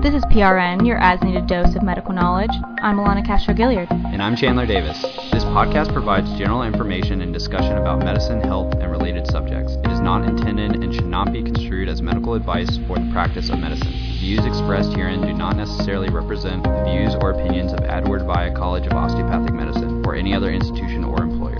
This 0.00 0.14
is 0.14 0.22
PRN, 0.26 0.86
your 0.86 0.98
as 0.98 1.20
needed 1.24 1.48
dose 1.48 1.74
of 1.74 1.82
medical 1.82 2.14
knowledge. 2.14 2.52
I'm 2.82 2.98
Alana 2.98 3.26
Castro 3.26 3.52
Gilliard. 3.52 3.90
And 3.90 4.22
I'm 4.22 4.36
Chandler 4.36 4.64
Davis. 4.64 5.02
This 5.32 5.42
podcast 5.42 5.92
provides 5.92 6.30
general 6.38 6.62
information 6.62 7.20
and 7.20 7.32
discussion 7.32 7.76
about 7.76 8.04
medicine, 8.04 8.40
health, 8.40 8.74
and 8.74 8.92
related 8.92 9.26
subjects. 9.26 9.72
It 9.72 9.90
is 9.90 9.98
not 9.98 10.22
intended 10.24 10.84
and 10.84 10.94
should 10.94 11.08
not 11.08 11.32
be 11.32 11.42
construed 11.42 11.88
as 11.88 12.00
medical 12.00 12.34
advice 12.34 12.78
or 12.88 12.96
the 12.96 13.10
practice 13.12 13.50
of 13.50 13.58
medicine. 13.58 13.90
The 13.90 14.18
views 14.20 14.46
expressed 14.46 14.92
herein 14.92 15.20
do 15.20 15.32
not 15.32 15.56
necessarily 15.56 16.10
represent 16.10 16.62
the 16.62 16.84
views 16.84 17.16
or 17.20 17.32
opinions 17.32 17.72
of 17.72 17.80
Edward 17.80 18.22
Via 18.24 18.54
College 18.54 18.86
of 18.86 18.92
Osteopathic 18.92 19.52
Medicine 19.52 20.06
or 20.06 20.14
any 20.14 20.32
other 20.32 20.52
institution 20.52 21.02
or 21.02 21.24
employer. 21.24 21.58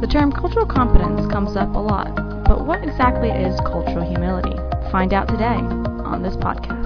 The 0.00 0.08
term 0.10 0.32
cultural 0.32 0.66
competence 0.66 1.30
comes 1.30 1.54
up 1.54 1.76
a 1.76 1.78
lot, 1.78 2.12
but 2.44 2.66
what 2.66 2.82
exactly 2.82 3.30
is 3.30 3.54
cultural 3.60 4.04
humility? 4.04 4.56
Find 4.90 5.14
out 5.14 5.28
today 5.28 5.62
on 6.02 6.24
this 6.24 6.34
podcast. 6.34 6.79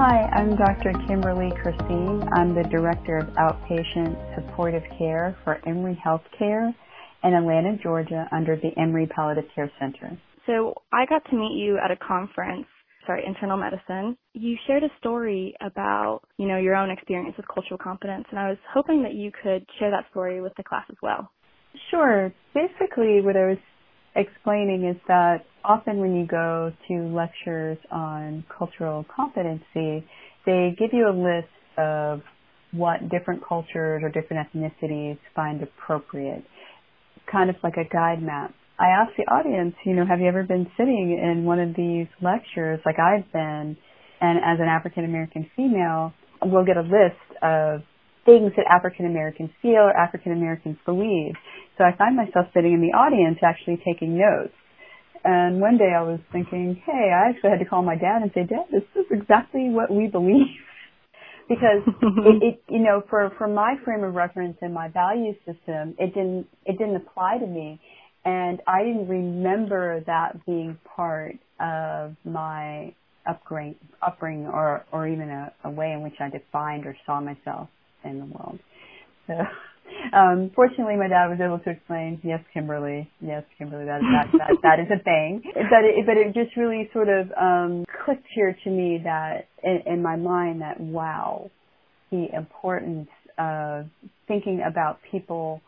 Hi, 0.00 0.30
I'm 0.32 0.54
Dr. 0.54 0.92
Kimberly 1.08 1.50
Curseen. 1.58 2.24
I'm 2.32 2.54
the 2.54 2.62
Director 2.70 3.18
of 3.18 3.26
Outpatient 3.34 4.14
Supportive 4.36 4.84
Care 4.96 5.36
for 5.42 5.60
Emory 5.66 6.00
Healthcare 6.06 6.72
in 7.24 7.34
Atlanta, 7.34 7.76
Georgia, 7.82 8.28
under 8.30 8.54
the 8.54 8.70
Emory 8.80 9.08
Palliative 9.08 9.50
Care 9.56 9.68
Center. 9.80 10.16
So 10.46 10.74
I 10.92 11.04
got 11.06 11.28
to 11.30 11.36
meet 11.36 11.58
you 11.58 11.80
at 11.84 11.90
a 11.90 11.96
conference, 11.96 12.66
sorry, 13.08 13.24
internal 13.26 13.56
medicine. 13.56 14.16
You 14.34 14.54
shared 14.68 14.84
a 14.84 14.88
story 15.00 15.56
about, 15.60 16.20
you 16.36 16.46
know, 16.46 16.58
your 16.58 16.76
own 16.76 16.92
experience 16.92 17.36
with 17.36 17.46
cultural 17.52 17.78
competence, 17.82 18.26
and 18.30 18.38
I 18.38 18.50
was 18.50 18.58
hoping 18.72 19.02
that 19.02 19.14
you 19.14 19.32
could 19.42 19.66
share 19.80 19.90
that 19.90 20.08
story 20.12 20.40
with 20.40 20.52
the 20.56 20.62
class 20.62 20.84
as 20.90 20.96
well. 21.02 21.28
Sure. 21.90 22.32
Basically, 22.54 23.20
what 23.20 23.36
I 23.36 23.46
was 23.48 23.58
explaining 24.18 24.84
is 24.84 25.00
that 25.08 25.46
often 25.64 25.98
when 25.98 26.14
you 26.14 26.26
go 26.26 26.72
to 26.88 26.94
lectures 27.14 27.78
on 27.90 28.44
cultural 28.56 29.06
competency, 29.14 30.04
they 30.44 30.74
give 30.78 30.90
you 30.92 31.08
a 31.08 31.14
list 31.14 31.48
of 31.78 32.22
what 32.72 33.08
different 33.08 33.42
cultures 33.46 34.02
or 34.02 34.10
different 34.10 34.46
ethnicities 34.46 35.18
find 35.34 35.62
appropriate, 35.62 36.44
kind 37.30 37.48
of 37.48 37.56
like 37.62 37.74
a 37.76 37.88
guide 37.90 38.22
map. 38.22 38.52
I 38.78 38.88
asked 38.88 39.16
the 39.16 39.24
audience, 39.24 39.74
you 39.84 39.94
know, 39.94 40.06
have 40.06 40.20
you 40.20 40.28
ever 40.28 40.42
been 40.42 40.66
sitting 40.76 41.18
in 41.20 41.44
one 41.44 41.60
of 41.60 41.74
these 41.74 42.06
lectures 42.22 42.80
like 42.84 42.96
I've 42.98 43.30
been, 43.32 43.76
and 44.20 44.38
as 44.38 44.60
an 44.60 44.68
African 44.68 45.04
American 45.04 45.50
female, 45.56 46.12
we'll 46.42 46.64
get 46.64 46.76
a 46.76 46.82
list 46.82 47.42
of 47.42 47.82
things 48.28 48.52
that 48.60 48.68
African 48.68 49.06
Americans 49.06 49.48
feel 49.62 49.88
or 49.88 49.96
African 49.96 50.32
Americans 50.32 50.76
believe. 50.84 51.32
So 51.78 51.84
I 51.84 51.96
find 51.96 52.14
myself 52.14 52.52
sitting 52.52 52.74
in 52.74 52.82
the 52.84 52.92
audience 52.92 53.38
actually 53.40 53.80
taking 53.80 54.18
notes. 54.18 54.52
And 55.24 55.60
one 55.60 55.78
day 55.78 55.92
I 55.96 56.02
was 56.02 56.20
thinking, 56.30 56.80
hey, 56.84 57.10
I 57.10 57.30
actually 57.30 57.50
had 57.50 57.58
to 57.58 57.64
call 57.64 57.82
my 57.82 57.96
dad 57.96 58.20
and 58.20 58.30
say, 58.34 58.44
Dad, 58.44 58.68
this 58.70 58.84
is 58.94 59.06
exactly 59.10 59.70
what 59.70 59.90
we 59.90 60.06
believe. 60.06 60.60
because 61.48 61.82
it, 62.28 62.42
it, 62.42 62.62
you 62.68 62.80
know, 62.80 63.02
for, 63.08 63.32
for 63.38 63.48
my 63.48 63.74
frame 63.84 64.04
of 64.04 64.14
reference 64.14 64.58
and 64.60 64.74
my 64.74 64.88
value 64.88 65.32
system, 65.46 65.96
it 65.98 66.14
didn't, 66.14 66.46
it 66.66 66.76
didn't 66.78 66.96
apply 66.96 67.38
to 67.38 67.46
me. 67.46 67.80
And 68.24 68.60
I 68.66 68.84
didn't 68.84 69.08
remember 69.08 70.04
that 70.06 70.44
being 70.44 70.78
part 70.94 71.36
of 71.58 72.14
my 72.24 72.94
upbringing, 73.28 73.76
upbringing 74.02 74.46
or, 74.46 74.84
or 74.92 75.08
even 75.08 75.30
a, 75.30 75.52
a 75.64 75.70
way 75.70 75.92
in 75.92 76.02
which 76.02 76.14
I 76.20 76.28
defined 76.28 76.84
or 76.86 76.96
saw 77.06 77.20
myself 77.20 77.68
in 78.08 78.18
the 78.18 78.26
world. 78.26 78.58
So, 79.26 79.34
um, 80.16 80.50
fortunately, 80.54 80.96
my 80.96 81.08
dad 81.08 81.28
was 81.28 81.38
able 81.44 81.58
to 81.60 81.70
explain, 81.70 82.20
yes, 82.22 82.40
Kimberly, 82.54 83.10
yes, 83.20 83.44
Kimberly, 83.58 83.84
that 83.84 84.00
that 84.00 84.38
that, 84.38 84.56
that 84.62 84.80
is 84.80 84.88
a 84.90 85.02
thing. 85.02 85.42
But 85.54 85.84
it, 85.84 86.06
but 86.06 86.16
it 86.16 86.34
just 86.34 86.56
really 86.56 86.88
sort 86.92 87.08
of 87.08 87.30
um, 87.32 87.84
clicked 88.04 88.26
here 88.34 88.56
to 88.64 88.70
me 88.70 89.00
that 89.04 89.48
in, 89.62 89.82
in 89.86 90.02
my 90.02 90.16
mind 90.16 90.62
that 90.62 90.80
wow, 90.80 91.50
the 92.10 92.26
importance 92.34 93.08
of 93.38 93.86
thinking 94.26 94.62
about 94.66 94.98
people 95.10 95.60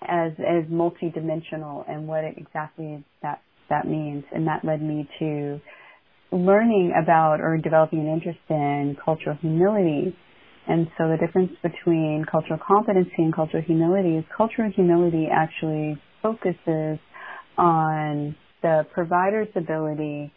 as 0.00 0.32
as 0.38 0.64
multidimensional 0.70 1.84
and 1.88 2.06
what 2.06 2.24
exactly 2.24 3.04
that 3.22 3.42
that 3.68 3.86
means, 3.86 4.24
and 4.32 4.46
that 4.46 4.64
led 4.64 4.82
me 4.82 5.08
to 5.18 5.60
learning 6.30 6.92
about 7.00 7.40
or 7.40 7.58
developing 7.58 8.00
an 8.00 8.08
interest 8.08 8.38
in 8.48 8.96
cultural 9.04 9.36
humility 9.40 10.16
and 10.68 10.86
so 10.96 11.08
the 11.08 11.16
difference 11.16 11.52
between 11.62 12.24
cultural 12.30 12.58
competency 12.64 13.18
and 13.18 13.34
cultural 13.34 13.62
humility 13.62 14.16
is 14.16 14.24
cultural 14.36 14.70
humility 14.70 15.26
actually 15.32 16.00
focuses 16.22 16.98
on 17.58 18.36
the 18.62 18.86
provider's 18.94 19.48
ability 19.56 20.32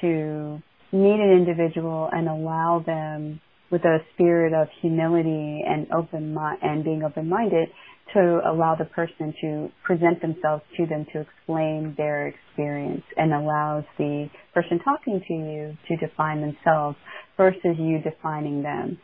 to 0.00 0.60
meet 0.92 1.20
an 1.20 1.32
individual 1.32 2.08
and 2.12 2.28
allow 2.28 2.82
them 2.84 3.40
with 3.70 3.84
a 3.84 3.98
spirit 4.14 4.52
of 4.52 4.66
humility 4.82 5.62
and 5.66 5.86
open 5.92 6.36
and 6.62 6.82
being 6.82 7.02
open-minded 7.04 7.68
to 8.12 8.40
allow 8.44 8.74
the 8.76 8.84
person 8.86 9.32
to 9.40 9.68
present 9.84 10.20
themselves 10.20 10.64
to 10.76 10.84
them 10.86 11.06
to 11.12 11.20
explain 11.20 11.94
their 11.96 12.26
experience 12.26 13.04
and 13.16 13.32
allows 13.32 13.84
the 13.98 14.28
person 14.52 14.80
talking 14.84 15.22
to 15.28 15.34
you 15.34 15.76
to 15.86 15.96
define 16.04 16.40
themselves 16.40 16.96
versus 17.36 17.76
you 17.78 18.00
defining 18.02 18.62
them. 18.62 18.98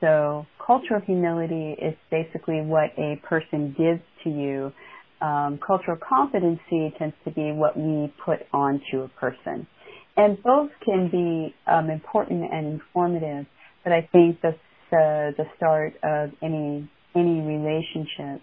So 0.00 0.46
cultural 0.64 1.00
humility 1.00 1.74
is 1.80 1.94
basically 2.10 2.60
what 2.60 2.90
a 2.98 3.20
person 3.26 3.74
gives 3.76 4.02
to 4.24 4.30
you. 4.30 4.72
Um, 5.20 5.58
cultural 5.64 5.96
competency 5.96 6.94
tends 6.98 7.16
to 7.24 7.32
be 7.32 7.50
what 7.50 7.76
we 7.76 8.12
put 8.24 8.40
onto 8.52 9.02
a 9.02 9.08
person. 9.20 9.66
And 10.16 10.40
both 10.42 10.70
can 10.84 11.08
be 11.10 11.54
um, 11.70 11.90
important 11.90 12.44
and 12.52 12.80
informative, 12.80 13.46
but 13.82 13.92
I 13.92 14.08
think 14.12 14.40
the, 14.42 14.54
the, 14.90 15.44
start 15.56 15.94
of 16.02 16.30
any 16.42 16.88
any 17.14 17.40
relationship, 17.40 18.42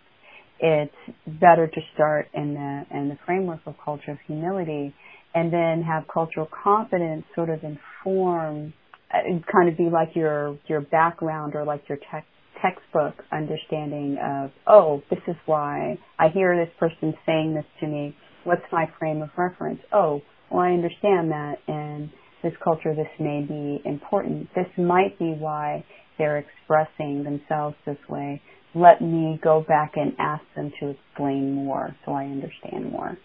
it's 0.59 0.95
better 1.27 1.67
to 1.67 1.81
start 1.94 2.27
in 2.33 2.53
the 2.53 2.97
in 2.97 3.09
the 3.09 3.17
framework 3.25 3.59
of 3.65 3.75
culture 3.83 4.11
of 4.11 4.17
humility, 4.25 4.94
and 5.33 5.51
then 5.51 5.83
have 5.83 6.05
cultural 6.07 6.47
competence 6.63 7.25
sort 7.35 7.49
of 7.49 7.59
inform 7.63 8.73
Uh, 9.15 9.39
kind 9.51 9.69
of 9.69 9.77
be 9.77 9.89
like 9.89 10.09
your 10.15 10.57
your 10.67 10.81
background 10.81 11.55
or 11.55 11.63
like 11.63 11.83
your 11.87 11.97
tech, 12.11 12.25
textbook 12.61 13.13
understanding 13.31 14.17
of 14.23 14.51
oh 14.67 15.01
this 15.09 15.19
is 15.27 15.35
why 15.45 15.97
I 16.19 16.29
hear 16.29 16.55
this 16.57 16.73
person 16.79 17.13
saying 17.25 17.53
this 17.53 17.65
to 17.81 17.87
me. 17.87 18.15
What's 18.43 18.65
my 18.71 18.85
frame 18.99 19.21
of 19.21 19.29
reference? 19.37 19.79
Oh 19.93 20.21
well 20.49 20.61
I 20.61 20.71
understand 20.71 21.31
that 21.31 21.55
in 21.67 22.11
this 22.43 22.53
culture 22.63 22.93
this 22.95 23.07
may 23.19 23.41
be 23.41 23.81
important. 23.85 24.49
This 24.55 24.67
might 24.77 25.17
be 25.19 25.33
why 25.33 25.85
they're 26.17 26.37
expressing 26.37 27.23
themselves 27.23 27.75
this 27.85 27.97
way. 28.09 28.41
Let 28.73 29.01
me 29.01 29.39
go 29.43 29.63
back 29.67 29.93
and 29.95 30.13
ask 30.19 30.43
them 30.55 30.71
to 30.81 30.89
explain 30.89 31.53
more 31.53 31.95
so 32.05 32.11
I 32.11 32.25
understand 32.25 32.91
more 32.91 33.17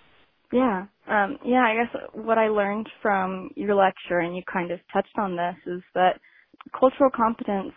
yeah. 0.53 0.87
Um, 1.09 1.38
yeah, 1.44 1.62
I 1.62 1.75
guess 1.75 2.03
what 2.12 2.38
I 2.38 2.49
learned 2.49 2.88
from 3.03 3.50
your 3.56 3.75
lecture, 3.75 4.19
and 4.19 4.37
you 4.37 4.43
kind 4.53 4.71
of 4.71 4.81
touched 4.93 5.16
on 5.19 5.37
this, 5.37 5.56
is 5.66 5.83
that 5.94 6.21
cultural 6.78 7.11
competence 7.15 7.72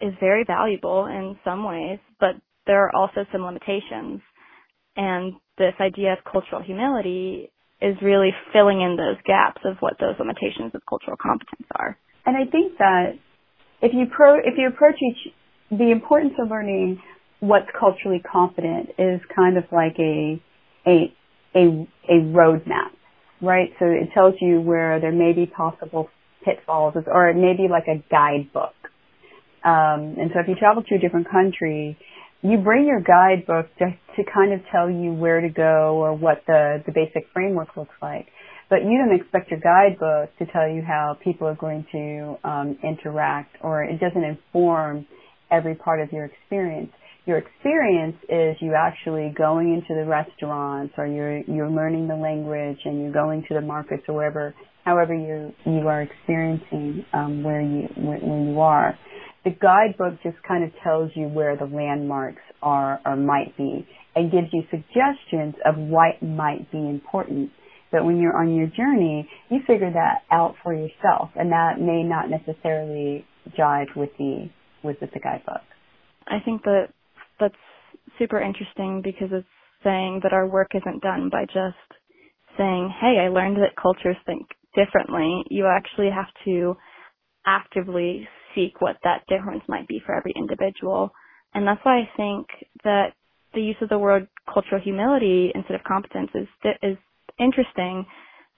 is 0.00 0.12
very 0.20 0.44
valuable 0.44 1.06
in 1.06 1.38
some 1.44 1.64
ways, 1.64 1.98
but 2.20 2.36
there 2.66 2.84
are 2.84 2.94
also 2.94 3.24
some 3.32 3.42
limitations. 3.42 4.20
And 4.96 5.34
this 5.58 5.74
idea 5.80 6.12
of 6.14 6.18
cultural 6.30 6.62
humility 6.62 7.50
is 7.80 7.96
really 8.02 8.30
filling 8.52 8.80
in 8.80 8.96
those 8.96 9.16
gaps 9.26 9.60
of 9.64 9.76
what 9.80 9.94
those 10.00 10.14
limitations 10.18 10.72
of 10.74 10.82
cultural 10.88 11.16
competence 11.20 11.68
are. 11.74 11.98
And 12.24 12.36
I 12.36 12.50
think 12.50 12.78
that 12.78 13.18
if 13.82 13.92
you 13.94 14.06
pro, 14.10 14.38
if 14.38 14.54
you 14.56 14.68
approach 14.68 14.96
each, 15.02 15.32
the 15.70 15.90
importance 15.90 16.34
of 16.38 16.50
learning 16.50 17.00
what's 17.40 17.68
culturally 17.78 18.20
competent 18.20 18.90
is 18.98 19.20
kind 19.34 19.58
of 19.58 19.64
like 19.70 19.96
a, 19.98 20.40
a 20.86 21.12
a, 21.56 21.88
a 22.08 22.20
roadmap, 22.20 22.92
right? 23.40 23.70
So 23.78 23.86
it 23.86 24.10
tells 24.14 24.34
you 24.40 24.60
where 24.60 25.00
there 25.00 25.12
may 25.12 25.32
be 25.32 25.46
possible 25.46 26.10
pitfalls 26.44 26.94
or 27.06 27.30
it 27.30 27.36
may 27.36 27.54
be 27.56 27.68
like 27.68 27.88
a 27.88 28.04
guidebook. 28.10 28.74
Um, 29.64 30.14
and 30.20 30.30
so 30.32 30.40
if 30.40 30.48
you 30.48 30.54
travel 30.54 30.82
to 30.84 30.94
a 30.94 30.98
different 30.98 31.28
country, 31.30 31.98
you 32.42 32.58
bring 32.58 32.86
your 32.86 33.00
guidebook 33.00 33.74
to, 33.78 33.86
to 34.16 34.30
kind 34.32 34.52
of 34.52 34.60
tell 34.70 34.88
you 34.88 35.12
where 35.12 35.40
to 35.40 35.48
go 35.48 35.96
or 35.96 36.14
what 36.14 36.42
the, 36.46 36.82
the 36.86 36.92
basic 36.92 37.26
framework 37.32 37.76
looks 37.76 37.94
like. 38.00 38.26
But 38.68 38.82
you 38.82 38.98
don't 38.98 39.18
expect 39.18 39.50
your 39.50 39.60
guidebook 39.60 40.36
to 40.38 40.46
tell 40.52 40.68
you 40.68 40.82
how 40.82 41.16
people 41.22 41.48
are 41.48 41.54
going 41.54 41.86
to 41.92 42.36
um, 42.48 42.78
interact 42.82 43.56
or 43.60 43.82
it 43.82 43.98
doesn't 43.98 44.22
inform 44.22 45.06
every 45.50 45.74
part 45.74 46.00
of 46.00 46.12
your 46.12 46.26
experience 46.26 46.90
your 47.26 47.38
experience 47.38 48.16
is 48.28 48.56
you 48.60 48.74
actually 48.78 49.34
going 49.36 49.74
into 49.74 50.00
the 50.00 50.08
restaurants 50.08 50.94
or 50.96 51.06
you're 51.06 51.38
you're 51.42 51.70
learning 51.70 52.06
the 52.06 52.14
language 52.14 52.78
and 52.84 53.02
you're 53.02 53.12
going 53.12 53.44
to 53.48 53.54
the 53.54 53.60
markets 53.60 54.04
or 54.08 54.14
wherever 54.14 54.54
however 54.84 55.12
you 55.12 55.52
you 55.64 55.88
are 55.88 56.02
experiencing 56.02 57.04
um, 57.12 57.42
where 57.42 57.60
you 57.60 57.88
where, 57.96 58.18
you 58.18 58.60
are. 58.60 58.98
The 59.44 59.50
guidebook 59.50 60.22
just 60.22 60.36
kind 60.46 60.64
of 60.64 60.70
tells 60.82 61.10
you 61.14 61.28
where 61.28 61.56
the 61.56 61.66
landmarks 61.66 62.42
are 62.62 63.00
or 63.04 63.16
might 63.16 63.56
be 63.56 63.86
and 64.14 64.30
gives 64.30 64.48
you 64.52 64.62
suggestions 64.70 65.54
of 65.64 65.76
what 65.76 66.22
might 66.22 66.70
be 66.72 66.78
important. 66.78 67.50
But 67.92 68.04
when 68.04 68.18
you're 68.18 68.36
on 68.36 68.54
your 68.56 68.66
journey, 68.66 69.28
you 69.48 69.60
figure 69.66 69.92
that 69.92 70.22
out 70.32 70.54
for 70.62 70.74
yourself, 70.74 71.30
and 71.36 71.52
that 71.52 71.78
may 71.78 72.02
not 72.02 72.28
necessarily 72.28 73.24
jive 73.58 73.94
with 73.96 74.10
the 74.18 74.48
with 74.82 74.98
the 75.00 75.06
guidebook. 75.22 75.62
I 76.26 76.38
think 76.44 76.62
that 76.64 76.88
that's 77.40 77.54
super 78.18 78.40
interesting 78.40 79.02
because 79.02 79.28
it's 79.32 79.48
saying 79.84 80.20
that 80.22 80.32
our 80.32 80.46
work 80.48 80.70
isn't 80.74 81.02
done 81.02 81.30
by 81.30 81.44
just 81.46 81.76
saying, 82.58 82.90
"Hey, 83.00 83.20
I 83.20 83.28
learned 83.28 83.58
that 83.58 83.76
cultures 83.76 84.16
think 84.26 84.46
differently." 84.74 85.44
You 85.50 85.66
actually 85.66 86.10
have 86.10 86.32
to 86.46 86.76
actively 87.46 88.28
seek 88.56 88.82
what 88.82 88.98
that 89.04 89.26
difference 89.28 89.62
might 89.68 89.88
be 89.88 90.02
for 90.06 90.16
every 90.16 90.34
individual. 90.36 91.12
And 91.54 91.66
that's 91.68 91.84
why 91.84 92.00
I 92.00 92.10
think 92.18 92.48
that 92.84 93.14
the 93.54 93.62
use 93.62 93.76
of 93.82 93.90
the 93.90 93.98
word 93.98 94.28
cultural 94.52 94.82
humility 94.82 95.52
instead 95.56 95.76
of 95.76 95.84
competence 95.84 96.30
is 96.36 96.48
is 96.82 96.98
interesting 97.40 98.06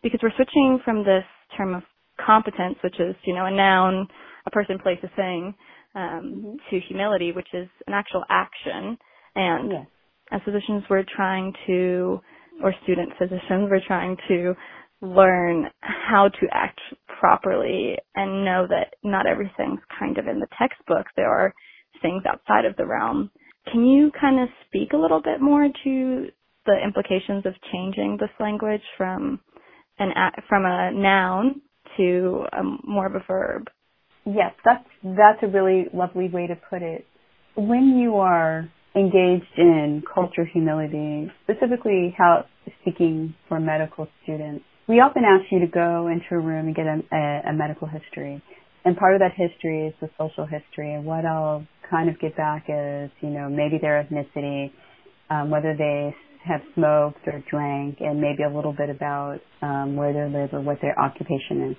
because 0.02 0.20
we're 0.22 0.34
switching 0.36 0.80
from 0.84 1.04
this 1.04 1.24
term 1.56 1.74
of 1.74 1.84
competence, 2.24 2.76
which 2.84 3.00
is 3.00 3.16
you 3.24 3.34
know 3.34 3.46
a 3.46 3.52
noun, 3.52 4.08
a 4.46 4.52
person, 4.52 4.78
place, 4.80 5.00
a 5.04 5.08
thing, 5.16 5.54
um, 5.94 6.00
mm-hmm. 6.02 6.56
to 6.70 6.80
humility, 6.88 7.32
which 7.32 7.48
is 7.52 7.68
an 7.86 7.94
actual 7.94 8.24
action. 8.28 8.98
And 9.34 9.70
yes. 9.70 9.86
as 10.32 10.40
physicians, 10.44 10.84
we're 10.90 11.04
trying 11.16 11.52
to, 11.66 12.20
or 12.62 12.74
student 12.82 13.12
physicians, 13.18 13.68
we're 13.70 13.86
trying 13.86 14.16
to 14.28 14.54
learn 15.00 15.66
how 15.80 16.28
to 16.28 16.46
act 16.52 16.80
properly 17.20 17.96
and 18.14 18.44
know 18.44 18.66
that 18.68 18.94
not 19.04 19.26
everything's 19.26 19.80
kind 19.98 20.18
of 20.18 20.26
in 20.26 20.40
the 20.40 20.48
textbook. 20.58 21.06
There 21.16 21.30
are 21.30 21.54
things 22.02 22.22
outside 22.26 22.64
of 22.64 22.76
the 22.76 22.86
realm. 22.86 23.30
Can 23.72 23.84
you 23.84 24.10
kind 24.18 24.40
of 24.40 24.48
speak 24.66 24.92
a 24.92 24.96
little 24.96 25.22
bit 25.22 25.40
more 25.40 25.68
to 25.84 26.26
the 26.66 26.76
implications 26.84 27.46
of 27.46 27.54
changing 27.72 28.18
this 28.20 28.30
language 28.40 28.82
from 28.96 29.40
an 29.98 30.10
from 30.48 30.64
a 30.64 30.90
noun 30.92 31.60
to 31.96 32.44
a, 32.52 32.62
more 32.84 33.06
of 33.06 33.14
a 33.14 33.24
verb? 33.26 33.68
Yes, 34.28 34.52
that's 34.62 34.84
that's 35.02 35.38
a 35.42 35.46
really 35.46 35.86
lovely 35.94 36.28
way 36.28 36.46
to 36.48 36.54
put 36.68 36.82
it. 36.82 37.06
When 37.56 37.96
you 37.98 38.16
are 38.16 38.68
engaged 38.94 39.56
in 39.56 40.02
culture 40.12 40.44
humility, 40.44 41.32
specifically 41.44 42.14
how 42.16 42.44
speaking 42.82 43.34
for 43.48 43.58
medical 43.58 44.06
students, 44.22 44.64
we 44.86 44.96
often 44.96 45.22
ask 45.24 45.50
you 45.50 45.60
to 45.60 45.66
go 45.66 46.08
into 46.08 46.26
a 46.32 46.38
room 46.38 46.66
and 46.66 46.76
get 46.76 46.86
a, 46.86 47.00
a, 47.10 47.50
a 47.50 47.52
medical 47.54 47.88
history. 47.88 48.42
And 48.84 48.96
part 48.98 49.14
of 49.14 49.20
that 49.20 49.32
history 49.34 49.86
is 49.86 49.94
the 50.00 50.10
social 50.18 50.44
history. 50.44 50.92
And 50.92 51.06
what 51.06 51.24
I'll 51.24 51.66
kind 51.90 52.10
of 52.10 52.20
get 52.20 52.36
back 52.36 52.64
is, 52.68 53.10
you 53.20 53.30
know, 53.30 53.48
maybe 53.48 53.78
their 53.80 54.04
ethnicity, 54.04 54.72
um, 55.30 55.50
whether 55.50 55.74
they 55.76 56.14
have 56.46 56.60
smoked 56.74 57.26
or 57.26 57.42
drank, 57.50 57.98
and 58.00 58.20
maybe 58.20 58.42
a 58.42 58.54
little 58.54 58.72
bit 58.74 58.90
about 58.90 59.38
um, 59.62 59.96
where 59.96 60.12
they 60.12 60.38
live 60.38 60.50
or 60.52 60.60
what 60.60 60.78
their 60.82 60.98
occupation 61.00 61.70
is. 61.70 61.76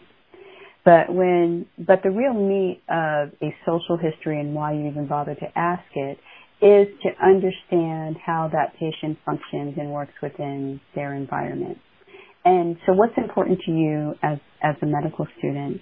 But 0.90 1.14
when, 1.14 1.68
but 1.78 2.02
the 2.02 2.10
real 2.10 2.34
meat 2.34 2.82
of 2.90 3.30
a 3.44 3.54
social 3.64 3.96
history 3.96 4.40
and 4.40 4.56
why 4.56 4.74
you 4.74 4.88
even 4.88 5.06
bother 5.08 5.36
to 5.36 5.46
ask 5.56 5.84
it 5.94 6.18
is 6.64 6.88
to 7.04 7.10
understand 7.24 8.16
how 8.26 8.50
that 8.52 8.74
patient 8.80 9.20
functions 9.24 9.76
and 9.78 9.92
works 9.92 10.14
within 10.20 10.82
their 10.96 11.14
environment. 11.14 11.78
And 12.44 12.76
so 12.88 12.94
what's 12.94 13.14
important 13.18 13.60
to 13.68 13.72
you 13.72 14.16
as, 14.24 14.40
as 14.64 14.78
a 14.82 14.88
medical 14.88 15.28
student, 15.38 15.80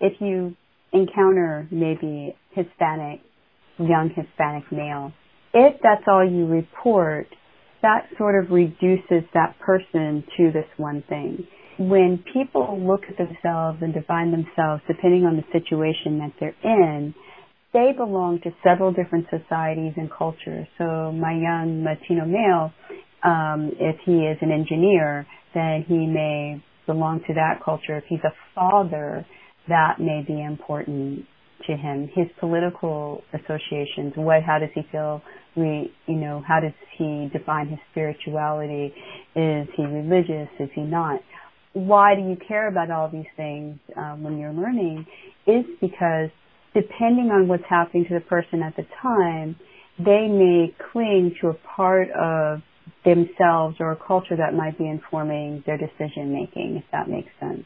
if 0.00 0.20
you 0.20 0.54
encounter 0.92 1.66
maybe 1.72 2.36
Hispanic, 2.52 3.22
young 3.78 4.10
Hispanic 4.14 4.70
male, 4.70 5.12
if 5.52 5.80
that's 5.82 6.04
all 6.06 6.24
you 6.24 6.46
report, 6.46 7.26
that 7.84 8.08
sort 8.18 8.42
of 8.42 8.50
reduces 8.50 9.22
that 9.34 9.54
person 9.60 10.24
to 10.36 10.50
this 10.50 10.66
one 10.76 11.04
thing 11.08 11.46
when 11.78 12.22
people 12.32 12.78
look 12.80 13.02
at 13.08 13.16
themselves 13.16 13.78
and 13.80 13.92
define 13.92 14.30
themselves 14.30 14.82
depending 14.86 15.24
on 15.24 15.36
the 15.36 15.44
situation 15.52 16.18
that 16.18 16.32
they're 16.38 16.56
in, 16.62 17.14
they 17.72 17.90
belong 17.96 18.40
to 18.44 18.50
several 18.62 18.92
different 18.92 19.26
societies 19.30 19.92
and 19.96 20.10
cultures. 20.10 20.66
So 20.78 21.10
my 21.12 21.32
young 21.32 21.84
Latino 21.84 22.24
male, 22.24 22.72
um, 23.24 23.72
if 23.80 23.96
he 24.06 24.12
is 24.12 24.38
an 24.40 24.52
engineer, 24.52 25.26
then 25.54 25.84
he 25.88 26.06
may 26.06 26.62
belong 26.86 27.20
to 27.26 27.34
that 27.34 27.64
culture. 27.64 27.96
If 27.96 28.04
he's 28.08 28.22
a 28.24 28.34
father, 28.54 29.26
that 29.68 29.98
may 29.98 30.22
be 30.26 30.40
important 30.40 31.26
to 31.66 31.72
him. 31.76 32.08
His 32.14 32.26
political 32.38 33.22
associations, 33.32 34.12
what, 34.14 34.42
how 34.44 34.58
does 34.60 34.70
he 34.74 34.82
feel? 34.92 35.22
We, 35.56 35.92
you 36.06 36.16
know, 36.16 36.42
how 36.46 36.60
does 36.60 36.72
he 36.98 37.30
define 37.32 37.68
his 37.68 37.78
spirituality? 37.92 38.92
Is 39.36 39.68
he 39.76 39.84
religious? 39.84 40.48
Is 40.58 40.70
he 40.74 40.82
not? 40.82 41.20
why 41.74 42.14
do 42.14 42.22
you 42.22 42.36
care 42.48 42.68
about 42.68 42.90
all 42.90 43.10
these 43.10 43.26
things 43.36 43.78
um, 43.96 44.22
when 44.22 44.38
you're 44.38 44.52
learning 44.52 45.04
is 45.46 45.64
because 45.80 46.30
depending 46.72 47.30
on 47.32 47.48
what's 47.48 47.64
happening 47.68 48.06
to 48.08 48.14
the 48.14 48.20
person 48.20 48.62
at 48.62 48.74
the 48.76 48.84
time, 49.02 49.56
they 49.98 50.26
may 50.28 50.74
cling 50.92 51.34
to 51.40 51.48
a 51.48 51.54
part 51.76 52.08
of 52.12 52.60
themselves 53.04 53.76
or 53.80 53.92
a 53.92 53.96
culture 53.96 54.36
that 54.36 54.54
might 54.54 54.78
be 54.78 54.88
informing 54.88 55.62
their 55.66 55.76
decision 55.76 56.32
making, 56.32 56.76
if 56.76 56.84
that 56.92 57.08
makes 57.08 57.30
sense. 57.40 57.64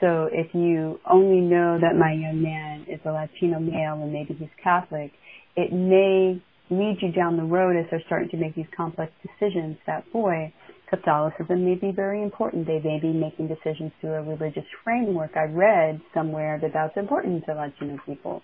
So 0.00 0.28
if 0.30 0.52
you 0.52 1.00
only 1.08 1.40
know 1.40 1.78
that 1.80 1.96
my 1.96 2.12
young 2.12 2.42
man 2.42 2.84
is 2.88 3.00
a 3.04 3.10
Latino 3.10 3.60
male 3.60 3.94
and 3.94 4.12
maybe 4.12 4.34
he's 4.34 4.48
Catholic, 4.62 5.12
it 5.56 5.72
may 5.72 6.42
lead 6.70 6.98
you 7.00 7.12
down 7.12 7.36
the 7.36 7.44
road 7.44 7.76
as 7.76 7.86
they're 7.90 8.02
starting 8.06 8.28
to 8.30 8.36
make 8.36 8.54
these 8.54 8.66
complex 8.76 9.12
decisions 9.22 9.76
that 9.86 10.10
boy, 10.12 10.52
Catholicism 10.88 11.64
may 11.64 11.74
be 11.74 11.92
very 11.92 12.22
important. 12.22 12.66
They 12.66 12.80
may 12.82 12.98
be 13.00 13.12
making 13.12 13.48
decisions 13.48 13.92
through 14.00 14.14
a 14.14 14.22
religious 14.22 14.64
framework. 14.84 15.36
I 15.36 15.44
read 15.44 16.00
somewhere 16.14 16.58
that 16.62 16.72
that's 16.72 16.96
important 16.96 17.44
to 17.46 17.54
Latino 17.54 17.98
people. 18.06 18.42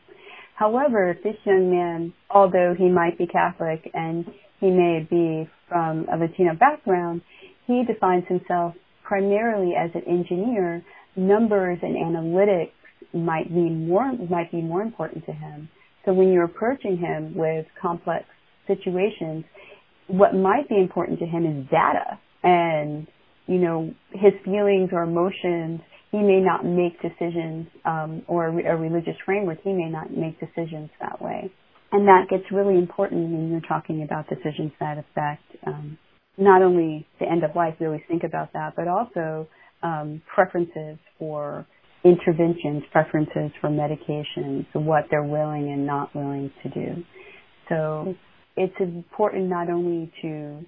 However, 0.55 1.17
this 1.23 1.37
young 1.45 1.71
man, 1.71 2.13
although 2.31 2.75
he 2.77 2.89
might 2.89 3.17
be 3.19 3.27
Catholic 3.27 3.91
and 3.95 4.25
he 4.61 4.71
may 4.71 5.07
be 5.09 5.49
from 5.69 6.07
a 6.13 6.17
Latino 6.17 6.55
background, 6.55 7.23
he 7.67 7.85
defines 7.85 8.25
himself 8.29 8.75
primarily 9.03 9.75
as 9.77 9.91
an 9.95 10.03
engineer. 10.07 10.85
Numbers 11.17 11.79
and 11.83 11.97
analytics 11.97 12.73
might 13.13 13.49
be 13.49 13.69
more 13.69 14.13
might 14.31 14.51
be 14.51 14.63
more 14.63 14.83
important 14.83 15.27
to 15.27 15.33
him. 15.33 15.69
So 16.05 16.13
when 16.13 16.33
you're 16.33 16.45
approaching 16.45 16.97
him 16.97 17.35
with 17.35 17.67
complex 17.81 18.25
situations, 18.67 19.45
what 20.09 20.35
might 20.35 20.69
be 20.69 20.77
important 20.79 21.19
to 21.21 21.27
him 21.27 21.47
is 21.47 21.67
data. 21.71 22.19
And 22.43 23.07
you 23.47 23.59
know 23.59 23.93
his 24.13 24.33
feelings 24.45 24.91
or 24.93 25.03
emotions 25.03 25.81
he 26.11 26.19
may 26.19 26.41
not 26.41 26.65
make 26.65 27.01
decisions 27.01 27.67
um, 27.87 28.23
or 28.29 28.49
a, 28.49 28.75
a 28.75 28.77
religious 28.77 29.17
framework 29.25 29.59
he 29.65 29.73
may 29.73 29.89
not 29.89 30.11
make 30.11 30.39
decisions 30.39 30.91
that 31.01 31.21
way. 31.23 31.51
And 31.91 32.07
that 32.07 32.27
gets 32.31 32.45
really 32.53 32.79
important 32.79 33.31
when 33.33 33.51
you're 33.51 33.61
talking 33.63 34.03
about 34.03 34.29
decisions 34.29 34.73
that 34.81 34.99
affect 34.99 35.43
um, 35.67 35.99
not 36.39 36.63
only 36.63 37.07
the 37.21 37.27
end 37.31 37.45
of 37.45 37.57
life 37.57 37.75
we 37.81 37.87
always 37.87 38.03
think 38.09 38.23
about 38.25 38.53
that 38.53 38.75
but 38.77 38.89
also 38.89 39.49
um, 39.83 40.23
preferences 40.33 40.99
for 41.19 41.67
interventions 42.05 42.83
preferences 42.91 43.51
for 43.61 43.69
medications 43.71 44.67
what 44.75 45.05
they're 45.11 45.23
willing 45.23 45.71
and 45.73 45.87
not 45.87 46.15
willing 46.15 46.51
to 46.63 46.69
do 46.71 47.03
so 47.69 48.15
it's 48.57 48.75
important 48.81 49.49
not 49.49 49.71
only 49.71 50.13
to 50.21 50.65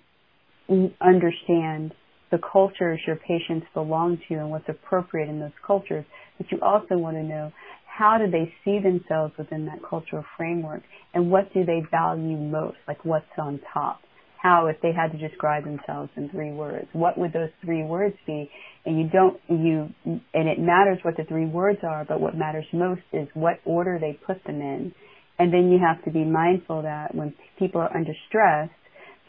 understand 1.00 1.92
the 2.30 2.38
cultures 2.52 2.98
your 3.06 3.16
patients 3.16 3.66
belong 3.74 4.18
to 4.28 4.34
and 4.34 4.50
what's 4.50 4.68
appropriate 4.68 5.28
in 5.28 5.38
those 5.38 5.52
cultures, 5.66 6.04
but 6.38 6.50
you 6.50 6.58
also 6.62 6.96
want 6.96 7.16
to 7.16 7.22
know 7.22 7.52
how 7.86 8.18
do 8.18 8.28
they 8.30 8.52
see 8.64 8.80
themselves 8.82 9.32
within 9.38 9.66
that 9.66 9.78
cultural 9.88 10.24
framework 10.36 10.82
and 11.12 11.30
what 11.30 11.52
do 11.54 11.64
they 11.64 11.82
value 11.90 12.36
most, 12.36 12.76
like 12.88 13.04
what's 13.04 13.26
on 13.38 13.60
top. 13.72 14.00
How, 14.44 14.66
if 14.66 14.76
they 14.82 14.92
had 14.92 15.10
to 15.12 15.28
describe 15.28 15.64
themselves 15.64 16.10
in 16.16 16.28
three 16.28 16.52
words, 16.52 16.86
what 16.92 17.16
would 17.16 17.32
those 17.32 17.48
three 17.64 17.82
words 17.82 18.14
be? 18.26 18.50
And 18.84 18.98
you 18.98 19.08
don't, 19.10 19.40
you, 19.48 19.88
and 20.04 20.48
it 20.48 20.58
matters 20.58 20.98
what 21.00 21.16
the 21.16 21.24
three 21.24 21.46
words 21.46 21.78
are, 21.82 22.04
but 22.04 22.20
what 22.20 22.36
matters 22.36 22.66
most 22.70 23.00
is 23.14 23.26
what 23.32 23.60
order 23.64 23.98
they 23.98 24.18
put 24.26 24.44
them 24.44 24.60
in. 24.60 24.92
And 25.38 25.50
then 25.50 25.72
you 25.72 25.78
have 25.78 26.04
to 26.04 26.10
be 26.10 26.26
mindful 26.26 26.82
that 26.82 27.14
when 27.14 27.32
people 27.58 27.80
are 27.80 27.96
under 27.96 28.12
stress, 28.28 28.68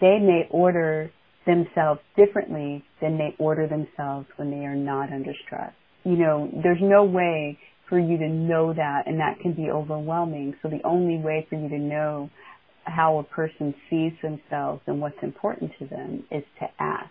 they 0.02 0.20
may 0.20 0.50
order 0.52 1.10
themselves 1.46 2.02
differently 2.18 2.84
than 3.02 3.18
they 3.18 3.36
order 3.40 3.70
themselves 3.70 4.28
when 4.36 4.52
they 4.52 4.66
are 4.66 4.76
not 4.76 5.14
under 5.14 5.32
stress. 5.46 5.72
You 6.04 6.18
know, 6.18 6.50
there's 6.62 6.82
no 6.82 7.06
way 7.06 7.58
for 7.88 7.98
you 7.98 8.18
to 8.18 8.28
know 8.28 8.74
that 8.74 9.04
and 9.06 9.22
that 9.22 9.40
can 9.42 9.54
be 9.54 9.70
overwhelming. 9.72 10.56
So 10.62 10.68
the 10.68 10.86
only 10.86 11.24
way 11.24 11.48
for 11.50 11.56
you 11.56 11.70
to 11.70 11.80
know 11.80 12.30
how 12.86 13.18
a 13.20 13.24
person 13.24 13.74
sees 13.90 14.14
themselves 14.22 14.82
and 14.88 15.02
what's 15.02 15.18
important 15.22 15.72
to 15.80 15.88
them 15.88 16.24
is 16.32 16.44
to 16.60 16.66
ask. 16.80 17.10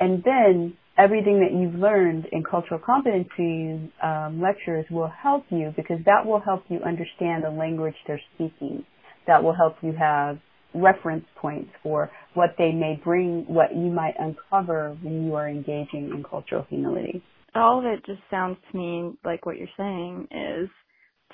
And 0.00 0.22
then 0.24 0.76
everything 0.98 1.40
that 1.40 1.56
you've 1.56 1.80
learned 1.80 2.26
in 2.32 2.44
cultural 2.44 2.80
competency 2.84 3.92
um, 4.02 4.40
lectures 4.40 4.84
will 4.90 5.10
help 5.22 5.44
you 5.50 5.72
because 5.76 5.98
that 6.06 6.26
will 6.26 6.40
help 6.40 6.64
you 6.68 6.80
understand 6.84 7.44
the 7.44 7.50
language 7.50 7.94
they're 8.06 8.20
speaking. 8.34 8.84
That 9.26 9.42
will 9.42 9.54
help 9.54 9.76
you 9.82 9.92
have 9.98 10.38
reference 10.74 11.24
points 11.40 11.70
for 11.82 12.10
what 12.34 12.50
they 12.58 12.72
may 12.72 13.00
bring, 13.02 13.44
what 13.46 13.74
you 13.74 13.90
might 13.90 14.14
uncover 14.18 14.96
when 15.02 15.26
you 15.26 15.34
are 15.34 15.48
engaging 15.48 16.10
in 16.14 16.24
cultural 16.28 16.66
humility. 16.68 17.22
All 17.54 17.78
of 17.78 17.84
it 17.84 18.04
just 18.06 18.20
sounds 18.30 18.56
to 18.70 18.78
me 18.78 19.12
like 19.24 19.44
what 19.44 19.58
you're 19.58 19.68
saying 19.76 20.28
is 20.30 20.70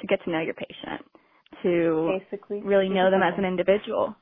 to 0.00 0.06
get 0.06 0.22
to 0.24 0.30
know 0.30 0.40
your 0.40 0.54
patient, 0.54 1.06
to 1.62 2.18
basically 2.18 2.60
really 2.62 2.88
know 2.88 3.10
them 3.10 3.22
as 3.22 3.34
an 3.38 3.44
individual. 3.44 4.14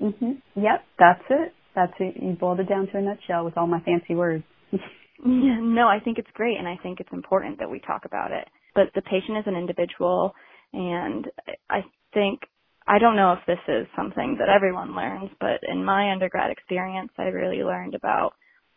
Mhm. 0.00 0.42
Yep, 0.56 0.84
that's 0.98 1.24
it. 1.30 1.54
That's 1.74 1.92
it. 2.00 2.16
You 2.16 2.32
boiled 2.32 2.60
it 2.60 2.68
down 2.68 2.86
to 2.88 2.98
a 2.98 3.00
nutshell 3.00 3.44
with 3.44 3.56
all 3.56 3.66
my 3.66 3.80
fancy 3.80 4.14
words. 4.14 4.44
yeah, 4.72 4.78
no, 5.24 5.88
I 5.88 6.00
think 6.00 6.18
it's 6.18 6.30
great 6.34 6.58
and 6.58 6.68
I 6.68 6.76
think 6.82 7.00
it's 7.00 7.12
important 7.12 7.58
that 7.58 7.70
we 7.70 7.80
talk 7.80 8.04
about 8.04 8.32
it. 8.32 8.48
But 8.74 8.92
the 8.94 9.02
patient 9.02 9.38
is 9.38 9.46
an 9.46 9.56
individual 9.56 10.34
and 10.72 11.30
I 11.70 11.84
think 12.12 12.40
I 12.86 12.98
don't 12.98 13.16
know 13.16 13.32
if 13.32 13.38
this 13.46 13.58
is 13.66 13.86
something 13.96 14.36
that 14.38 14.50
everyone 14.50 14.94
learns, 14.94 15.30
but 15.40 15.60
in 15.66 15.84
my 15.84 16.12
undergrad 16.12 16.50
experience, 16.50 17.10
I 17.16 17.24
really 17.24 17.62
learned 17.64 17.94
about 17.94 18.34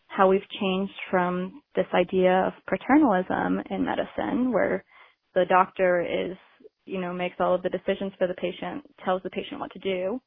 how 0.07 0.29
we've 0.29 0.47
changed 0.61 0.93
from 1.11 1.61
this 1.75 1.87
idea 1.93 2.47
of 2.47 2.53
paternalism 2.67 3.61
in 3.69 3.83
medicine 3.83 4.53
where 4.53 4.85
the 5.35 5.43
doctor 5.49 6.01
is, 6.01 6.37
you 6.87 6.99
know, 6.99 7.13
makes 7.13 7.35
all 7.39 7.53
of 7.53 7.63
the 7.63 7.69
decisions 7.69 8.13
for 8.17 8.27
the 8.27 8.33
patient, 8.35 8.83
tells 9.03 9.21
the 9.23 9.29
patient 9.29 9.59
what 9.59 9.71
to 9.73 9.79
do, 9.79 10.21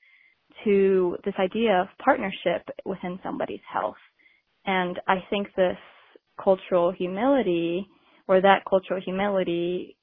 to 0.65 1.17
this 1.25 1.35
idea 1.39 1.81
of 1.81 1.89
partnership 2.05 2.69
within 2.85 3.19
somebody's 3.23 3.61
health. 3.73 3.97
And 4.67 4.99
I 5.09 5.17
think 5.31 5.49
this 5.57 5.79
cultural 6.43 6.93
humility 6.93 7.87
or 8.29 8.41
that 8.41 8.63
cultural 8.69 9.01
humility 9.03 9.97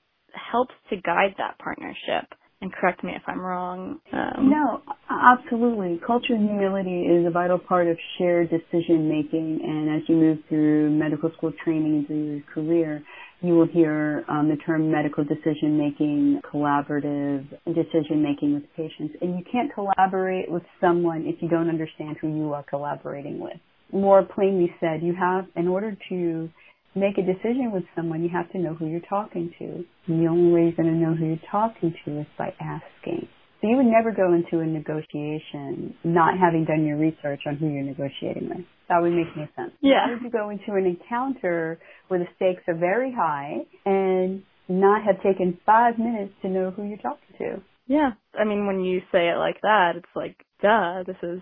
helps 0.51 0.73
to 0.89 0.97
guide 0.97 1.35
that 1.37 1.57
partnership. 1.59 2.27
And 2.59 2.73
correct 2.73 3.03
me 3.03 3.13
if 3.15 3.21
I'm 3.27 3.39
wrong. 3.39 3.99
Um, 4.11 4.49
no, 4.49 4.81
absolutely. 5.09 6.01
Cultural 6.05 6.39
humility 6.39 7.03
is 7.03 7.27
a 7.27 7.29
vital 7.29 7.59
part 7.59 7.87
of 7.87 7.97
shared 8.17 8.49
decision 8.49 9.07
making. 9.07 9.59
And 9.63 9.95
as 9.95 10.09
you 10.09 10.15
move 10.15 10.39
through 10.49 10.89
medical 10.89 11.31
school 11.37 11.53
training 11.63 11.99
into 12.09 12.15
your 12.15 12.41
career, 12.51 13.03
you 13.41 13.53
will 13.53 13.67
hear 13.67 14.25
um, 14.27 14.49
the 14.49 14.57
term 14.57 14.91
medical 14.91 15.23
decision 15.23 15.77
making, 15.77 16.41
collaborative 16.51 17.47
decision 17.65 18.23
making 18.23 18.55
with 18.55 18.63
patients. 18.75 19.15
And 19.21 19.37
you 19.37 19.45
can't 19.51 19.71
collaborate 19.73 20.49
with 20.49 20.63
someone 20.81 21.25
if 21.27 21.41
you 21.41 21.47
don't 21.47 21.69
understand 21.69 22.17
who 22.19 22.29
you 22.35 22.53
are 22.53 22.63
collaborating 22.63 23.39
with. 23.39 23.57
More 23.91 24.23
plainly 24.23 24.73
said, 24.79 25.01
you 25.03 25.13
have, 25.13 25.45
in 25.55 25.67
order 25.67 25.95
to 26.09 26.49
make 26.95 27.17
a 27.17 27.21
decision 27.21 27.71
with 27.71 27.83
someone, 27.95 28.23
you 28.23 28.29
have 28.29 28.51
to 28.51 28.57
know 28.57 28.73
who 28.73 28.87
you're 28.87 28.99
talking 29.01 29.53
to. 29.59 29.85
And 30.07 30.21
the 30.21 30.27
only 30.27 30.51
way 30.51 30.61
you're 30.63 30.71
going 30.71 30.89
to 30.89 30.95
know 30.95 31.15
who 31.15 31.25
you're 31.25 31.51
talking 31.51 31.93
to 32.05 32.21
is 32.21 32.27
by 32.37 32.53
asking. 32.59 33.27
So 33.61 33.67
you 33.67 33.77
would 33.77 33.87
never 33.87 34.11
go 34.11 34.33
into 34.33 34.59
a 34.59 34.67
negotiation 34.67 35.95
not 36.03 36.37
having 36.37 36.65
done 36.65 36.85
your 36.85 36.97
research 36.97 37.41
on 37.47 37.55
who 37.55 37.67
you're 37.67 37.83
negotiating 37.83 38.49
with. 38.49 38.65
That 38.89 39.01
would 39.01 39.13
make 39.13 39.35
no 39.35 39.47
sense. 39.55 39.71
Yeah. 39.81 40.05
Why 40.05 40.13
would 40.13 40.21
you 40.21 40.29
go 40.29 40.49
into 40.49 40.73
an 40.73 40.85
encounter 40.85 41.79
where 42.07 42.19
the 42.19 42.27
stakes 42.35 42.63
are 42.67 42.77
very 42.77 43.11
high 43.11 43.65
and 43.85 44.43
not 44.69 45.03
have 45.03 45.21
taken 45.23 45.57
five 45.65 45.97
minutes 45.97 46.33
to 46.43 46.49
know 46.49 46.71
who 46.71 46.83
you're 46.83 46.97
talking 46.97 47.35
to? 47.39 47.61
Yeah. 47.87 48.11
I 48.39 48.43
mean, 48.43 48.67
when 48.67 48.81
you 48.81 48.99
say 49.11 49.29
it 49.29 49.37
like 49.37 49.59
that, 49.61 49.93
it's 49.95 50.15
like, 50.15 50.37
duh, 50.61 51.03
this 51.05 51.17
is 51.23 51.41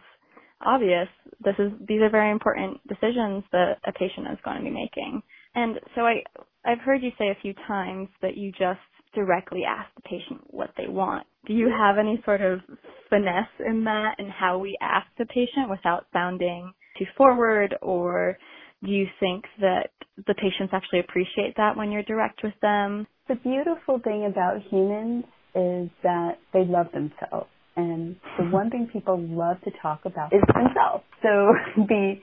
obvious. 0.65 1.07
This 1.43 1.55
is, 1.59 1.71
these 1.85 2.01
are 2.01 2.09
very 2.09 2.31
important 2.31 2.79
decisions 2.87 3.43
that 3.51 3.77
a 3.85 3.91
patient 3.91 4.27
is 4.31 4.39
going 4.45 4.57
to 4.57 4.63
be 4.63 4.71
making. 4.71 5.21
And 5.53 5.79
so 5.95 6.01
I, 6.01 6.23
I've 6.65 6.79
heard 6.79 7.01
you 7.03 7.11
say 7.17 7.25
a 7.25 7.41
few 7.41 7.53
times 7.67 8.07
that 8.21 8.37
you 8.37 8.51
just 8.51 8.79
directly 9.15 9.63
ask 9.67 9.89
the 9.95 10.01
patient 10.01 10.41
what 10.47 10.71
they 10.77 10.87
want. 10.87 11.25
Do 11.47 11.53
you 11.53 11.69
have 11.69 11.97
any 11.97 12.21
sort 12.25 12.41
of 12.41 12.59
finesse 13.09 13.47
in 13.65 13.83
that 13.85 14.15
and 14.17 14.29
how 14.31 14.57
we 14.57 14.77
ask 14.81 15.07
the 15.17 15.25
patient 15.25 15.69
without 15.69 16.05
sounding 16.13 16.73
too 16.97 17.05
forward 17.17 17.75
or 17.81 18.37
do 18.83 18.91
you 18.91 19.07
think 19.19 19.45
that 19.61 19.89
the 20.27 20.33
patients 20.35 20.71
actually 20.73 20.99
appreciate 20.99 21.55
that 21.57 21.75
when 21.75 21.91
you're 21.91 22.03
direct 22.03 22.41
with 22.43 22.53
them? 22.61 23.07
The 23.27 23.35
beautiful 23.35 23.99
thing 24.03 24.25
about 24.25 24.61
humans 24.69 25.25
is 25.55 25.89
that 26.03 26.37
they 26.53 26.65
love 26.65 26.87
themselves. 26.93 27.49
And 27.75 28.15
the 28.37 28.45
one 28.51 28.69
thing 28.69 28.89
people 28.91 29.19
love 29.19 29.57
to 29.63 29.71
talk 29.81 30.01
about 30.05 30.33
is 30.33 30.41
themselves. 30.53 31.03
So 31.21 31.53
the 31.87 32.15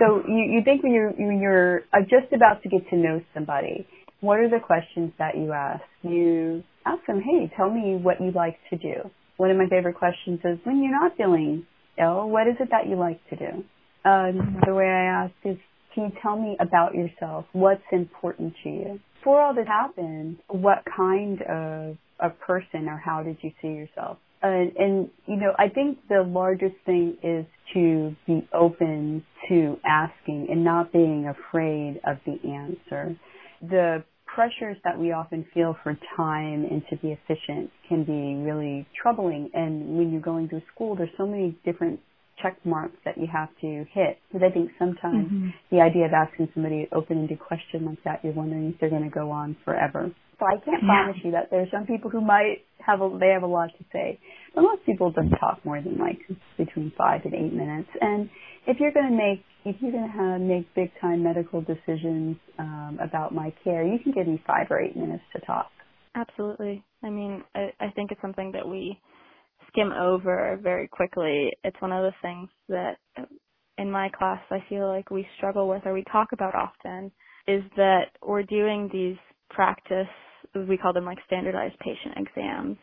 so 0.00 0.22
you, 0.26 0.58
you 0.58 0.60
think 0.64 0.82
when 0.82 0.92
you're 0.92 1.10
when 1.10 1.40
you're 1.40 1.82
uh, 1.92 2.00
just 2.02 2.32
about 2.32 2.62
to 2.62 2.68
get 2.68 2.88
to 2.90 2.96
know 2.96 3.20
somebody, 3.34 3.86
what 4.20 4.38
are 4.38 4.48
the 4.48 4.60
questions 4.64 5.12
that 5.18 5.36
you 5.36 5.52
ask? 5.52 5.82
You 6.02 6.62
ask 6.84 7.04
them, 7.06 7.20
hey, 7.20 7.52
tell 7.56 7.70
me 7.70 7.96
what 7.96 8.20
you 8.20 8.32
like 8.32 8.58
to 8.70 8.76
do. 8.76 9.10
One 9.36 9.50
of 9.50 9.56
my 9.56 9.68
favorite 9.68 9.96
questions 9.96 10.40
is, 10.44 10.58
when 10.64 10.82
you're 10.82 10.98
not 10.98 11.16
feeling 11.16 11.66
ill, 11.98 12.28
what 12.28 12.46
is 12.46 12.56
it 12.60 12.68
that 12.70 12.88
you 12.88 12.96
like 12.96 13.20
to 13.30 13.36
do? 13.36 13.64
Uh, 14.04 14.32
the 14.64 14.74
way 14.74 14.86
I 14.86 15.24
ask 15.24 15.34
is, 15.44 15.58
can 15.94 16.04
you 16.04 16.12
tell 16.22 16.38
me 16.38 16.56
about 16.60 16.94
yourself? 16.94 17.46
What's 17.52 17.82
important 17.92 18.54
to 18.62 18.68
you? 18.68 19.00
Before 19.18 19.42
all 19.42 19.54
this 19.54 19.66
happened, 19.66 20.38
what 20.48 20.84
kind 20.96 21.42
of 21.42 21.96
a 22.20 22.30
person 22.30 22.88
or 22.88 22.96
how 22.96 23.22
did 23.22 23.38
you 23.42 23.50
see 23.60 23.68
yourself? 23.68 24.18
Uh, 24.42 24.46
and 24.46 25.10
you 25.26 25.36
know, 25.36 25.52
I 25.58 25.68
think 25.68 25.98
the 26.08 26.22
largest 26.22 26.76
thing 26.84 27.16
is 27.22 27.46
to 27.74 28.14
be 28.26 28.46
open 28.52 29.24
to 29.48 29.78
asking 29.84 30.48
and 30.50 30.62
not 30.62 30.92
being 30.92 31.26
afraid 31.26 32.00
of 32.06 32.18
the 32.26 32.38
answer. 32.48 33.16
The 33.62 34.04
pressures 34.26 34.76
that 34.84 34.98
we 34.98 35.12
often 35.12 35.46
feel 35.54 35.76
for 35.82 35.98
time 36.16 36.64
and 36.70 36.82
to 36.90 36.96
be 36.96 37.12
efficient 37.12 37.70
can 37.88 38.04
be 38.04 38.42
really 38.44 38.86
troubling. 39.00 39.50
And 39.54 39.96
when 39.96 40.12
you're 40.12 40.20
going 40.20 40.48
through 40.48 40.62
school, 40.74 40.94
there's 40.96 41.10
so 41.16 41.26
many 41.26 41.56
different 41.64 42.00
check 42.42 42.56
marks 42.64 42.96
that 43.04 43.16
you 43.18 43.26
have 43.32 43.48
to 43.60 43.84
hit. 43.92 44.18
Because 44.28 44.46
I 44.48 44.52
think 44.52 44.70
sometimes 44.78 45.26
mm-hmm. 45.26 45.48
the 45.70 45.80
idea 45.80 46.06
of 46.06 46.12
asking 46.12 46.48
somebody 46.54 46.82
an 46.82 46.88
open-ended 46.92 47.38
question 47.40 47.86
like 47.86 48.02
that, 48.04 48.20
you're 48.22 48.34
wondering 48.34 48.72
if 48.72 48.80
they're 48.80 48.90
going 48.90 49.08
to 49.08 49.10
go 49.10 49.30
on 49.30 49.56
forever. 49.64 50.10
So 50.38 50.46
I 50.46 50.62
can't 50.64 50.82
yeah. 50.82 50.88
promise 50.88 51.16
you 51.24 51.30
that 51.32 51.50
There 51.50 51.62
are 51.62 51.70
some 51.72 51.86
people 51.86 52.10
who 52.10 52.20
might 52.20 52.60
have 52.84 53.00
a, 53.00 53.08
they 53.18 53.28
have 53.28 53.42
a 53.42 53.46
lot 53.46 53.70
to 53.78 53.84
say, 53.92 54.20
but 54.54 54.62
most 54.62 54.84
people 54.84 55.10
don't 55.10 55.30
talk 55.30 55.64
more 55.64 55.80
than 55.80 55.96
like 55.96 56.20
between 56.58 56.92
five 56.96 57.22
and 57.24 57.34
eight 57.34 57.54
minutes. 57.54 57.88
And 58.00 58.28
if 58.66 58.78
you're 58.78 58.92
going 58.92 59.10
to 59.10 59.16
make 59.16 59.44
if 59.64 59.74
you're 59.80 59.90
going 59.90 60.06
to 60.06 60.16
have, 60.16 60.40
make 60.40 60.72
big 60.76 60.92
time 61.00 61.24
medical 61.24 61.60
decisions 61.60 62.36
um, 62.58 62.98
about 63.02 63.34
my 63.34 63.52
care, 63.64 63.84
you 63.84 63.98
can 63.98 64.12
give 64.12 64.28
me 64.28 64.40
five 64.46 64.68
or 64.70 64.80
eight 64.80 64.96
minutes 64.96 65.24
to 65.34 65.40
talk. 65.44 65.70
Absolutely. 66.14 66.84
I 67.02 67.10
mean, 67.10 67.42
I, 67.52 67.72
I 67.80 67.90
think 67.90 68.12
it's 68.12 68.20
something 68.22 68.52
that 68.52 68.66
we 68.66 68.98
skim 69.76 69.92
over 69.92 70.58
very 70.62 70.88
quickly. 70.88 71.52
It's 71.64 71.80
one 71.80 71.92
of 71.92 72.04
the 72.04 72.14
things 72.22 72.50
that 72.70 72.96
in 73.78 73.90
my 73.90 74.10
class 74.18 74.40
I 74.50 74.64
feel 74.68 74.88
like 74.88 75.10
we 75.10 75.26
struggle 75.36 75.68
with 75.68 75.82
or 75.86 75.94
we 75.94 76.04
talk 76.12 76.28
about 76.32 76.54
often 76.54 77.12
is 77.48 77.62
that 77.76 78.06
we're 78.26 78.44
doing 78.44 78.90
these 78.92 79.16
practice, 79.50 80.08
we 80.68 80.78
call 80.78 80.94
them 80.94 81.04
like 81.06 81.18
standardized 81.26 81.78
patient 81.80 82.16
exams, 82.16 82.78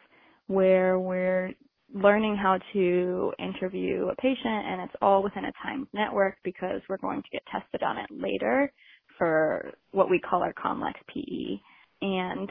where 0.47 0.99
we're 0.99 1.51
learning 1.93 2.37
how 2.41 2.59
to 2.73 3.33
interview 3.39 4.07
a 4.11 4.15
patient 4.17 4.65
and 4.67 4.81
it's 4.81 4.95
all 5.01 5.23
within 5.23 5.45
a 5.45 5.53
timed 5.63 5.87
network 5.93 6.35
because 6.43 6.81
we're 6.89 6.97
going 6.97 7.21
to 7.21 7.29
get 7.31 7.43
tested 7.51 7.83
on 7.83 7.97
it 7.97 8.07
later 8.11 8.71
for 9.17 9.71
what 9.91 10.09
we 10.09 10.19
call 10.19 10.43
our 10.43 10.53
COMLEX 10.53 10.93
PE. 11.13 11.59
And 12.01 12.49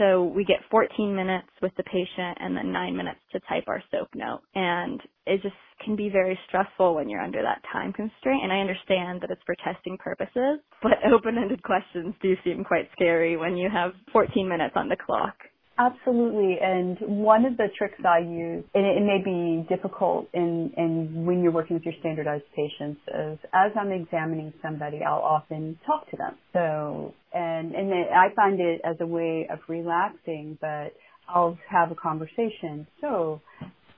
so 0.00 0.24
we 0.24 0.46
get 0.46 0.56
14 0.70 1.14
minutes 1.14 1.48
with 1.60 1.72
the 1.76 1.82
patient 1.82 2.38
and 2.40 2.56
then 2.56 2.72
nine 2.72 2.96
minutes 2.96 3.20
to 3.32 3.40
type 3.40 3.64
our 3.68 3.82
SOAP 3.90 4.08
note. 4.14 4.40
And 4.54 4.98
it 5.26 5.42
just 5.42 5.54
can 5.84 5.94
be 5.94 6.08
very 6.08 6.38
stressful 6.48 6.94
when 6.94 7.10
you're 7.10 7.20
under 7.20 7.42
that 7.42 7.60
time 7.70 7.92
constraint. 7.92 8.42
And 8.42 8.52
I 8.52 8.60
understand 8.60 9.20
that 9.20 9.30
it's 9.30 9.42
for 9.44 9.54
testing 9.62 9.98
purposes, 9.98 10.60
but 10.82 10.92
open-ended 11.12 11.62
questions 11.62 12.14
do 12.22 12.34
seem 12.42 12.64
quite 12.64 12.88
scary 12.92 13.36
when 13.36 13.58
you 13.58 13.68
have 13.70 13.92
14 14.10 14.48
minutes 14.48 14.72
on 14.74 14.88
the 14.88 14.96
clock. 14.96 15.36
Absolutely. 15.80 16.58
And 16.60 16.98
one 17.24 17.46
of 17.46 17.56
the 17.56 17.68
tricks 17.78 17.98
I 18.04 18.18
use, 18.18 18.64
and 18.74 18.84
it, 18.84 19.02
may 19.02 19.22
be 19.24 19.66
difficult 19.74 20.28
in, 20.34 20.72
in 20.76 21.24
when 21.24 21.42
you're 21.42 21.52
working 21.52 21.74
with 21.74 21.84
your 21.84 21.94
standardized 22.00 22.44
patients, 22.54 23.00
is 23.08 23.38
as 23.54 23.72
I'm 23.80 23.90
examining 23.90 24.52
somebody, 24.62 24.98
I'll 25.02 25.22
often 25.22 25.78
talk 25.86 26.10
to 26.10 26.18
them. 26.18 26.36
So, 26.52 27.14
and, 27.32 27.74
and 27.74 27.90
I 27.94 28.26
find 28.36 28.60
it 28.60 28.82
as 28.84 28.96
a 29.00 29.06
way 29.06 29.48
of 29.50 29.60
relaxing, 29.68 30.58
but 30.60 30.92
I'll 31.26 31.58
have 31.70 31.90
a 31.90 31.94
conversation. 31.94 32.86
So, 33.00 33.40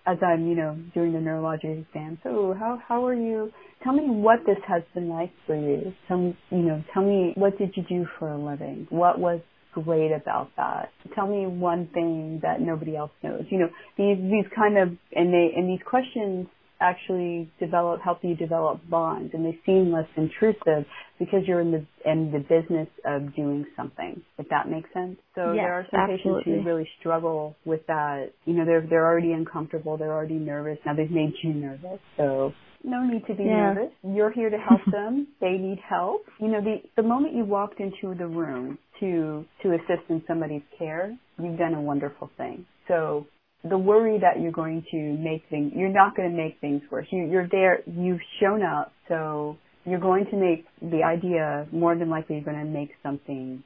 as 0.07 0.19
I'm, 0.25 0.47
you 0.47 0.55
know, 0.55 0.79
doing 0.95 1.13
the 1.13 1.19
neurologic 1.19 1.87
exam. 1.87 2.19
So, 2.23 2.55
how 2.59 2.81
how 2.87 3.07
are 3.07 3.15
you? 3.15 3.51
Tell 3.83 3.93
me 3.93 4.05
what 4.07 4.41
this 4.47 4.59
has 4.69 4.83
been 4.95 5.09
like 5.09 5.33
for 5.47 5.57
you. 5.57 5.93
Tell 6.07 6.19
me, 6.19 6.39
you 6.51 6.59
know, 6.59 6.85
tell 6.95 7.05
me 7.05 7.33
what 7.37 7.59
did 7.59 7.73
you 7.77 7.83
do 7.89 8.07
for 8.19 8.29
a 8.29 8.39
living? 8.39 8.87
What 8.91 9.19
was 9.19 9.41
great 9.73 10.13
about 10.13 10.51
that? 10.57 10.91
Tell 11.15 11.27
me 11.27 11.47
one 11.47 11.89
thing 11.93 12.41
that 12.43 12.61
nobody 12.61 12.97
else 12.97 13.13
knows. 13.23 13.45
You 13.51 13.59
know, 13.59 13.69
these 13.97 14.19
these 14.19 14.51
kind 14.55 14.79
of 14.79 14.89
and 15.15 15.33
they 15.33 15.51
and 15.57 15.69
these 15.69 15.85
questions 15.85 16.47
actually 16.83 17.51
develop 17.61 18.01
help 18.03 18.19
you 18.23 18.35
develop 18.35 18.81
bonds 18.91 19.33
and 19.33 19.45
they 19.47 19.59
seem 19.65 19.93
less 19.93 20.09
intrusive 20.17 20.85
because 21.19 21.41
you're 21.47 21.61
in 21.61 21.71
the 21.71 21.87
in 22.05 22.33
the 22.33 22.41
business 22.41 22.89
of 23.07 23.35
doing 23.37 23.65
something 23.77 24.21
if 24.39 24.49
that 24.49 24.69
makes 24.69 24.93
sense 24.93 25.17
so 25.35 25.53
yes, 25.53 25.63
there 25.63 25.73
are 25.73 25.87
some 25.91 26.01
absolutely. 26.01 26.43
patients 26.43 26.65
who 26.65 26.69
really 26.69 26.89
struggle 26.99 27.55
with 27.65 27.81
that 27.87 28.33
you 28.45 28.53
know 28.53 28.65
they're 28.65 28.85
they're 28.91 29.07
already 29.07 29.33
uncomfortable 29.33 29.97
they're 29.97 30.13
already 30.13 30.35
nervous 30.35 30.79
now 30.85 30.93
they've 30.95 31.11
made 31.11 31.33
you 31.43 31.55
nervous 31.55 32.01
so 32.17 32.53
no 32.83 33.07
need 33.07 33.25
to 33.27 33.35
be 33.35 33.45
yeah. 33.45 33.73
nervous 33.73 33.93
you're 34.03 34.33
here 34.33 34.51
to 34.51 34.59
help 34.59 34.81
them 34.91 35.29
they 35.41 35.53
need 35.53 35.79
help 35.89 36.23
you 36.41 36.49
know 36.49 36.61
the 36.61 36.77
the 36.97 37.03
moment 37.03 37.35
you 37.35 37.45
walked 37.45 37.79
into 37.79 38.15
the 38.19 38.27
room 38.27 38.77
to 39.03 39.45
to 39.63 39.75
assist 39.75 40.09
in 40.09 40.23
somebody's 40.27 40.63
care 40.79 41.17
you've 41.43 41.59
done 41.59 41.75
a 41.75 41.81
wonderful 41.81 42.31
thing 42.39 42.65
so 42.89 43.27
the 43.65 43.79
worry 43.79 44.19
that 44.19 44.41
you're 44.41 44.53
going 44.53 44.85
to 44.91 44.97
make 44.97 45.45
things, 45.49 45.73
you're 45.75 45.89
not 45.89 46.17
going 46.17 46.31
to 46.31 46.37
make 46.37 46.61
things 46.61 46.83
worse. 46.91 47.07
You, 47.11 47.29
you're 47.31 47.49
there, 47.49 47.81
you've 47.87 48.21
shown 48.41 48.63
up, 48.63 48.93
so 49.09 49.57
you're 49.85 50.01
going 50.01 50.27
to 50.27 50.37
make 50.37 50.67
the 50.81 51.03
idea 51.05 51.67
more 51.73 51.97
than 51.97 52.11
likely 52.11 52.37
you're 52.37 52.45
going 52.45 52.59
to 52.59 52.71
make 52.71 52.91
something, 53.03 53.63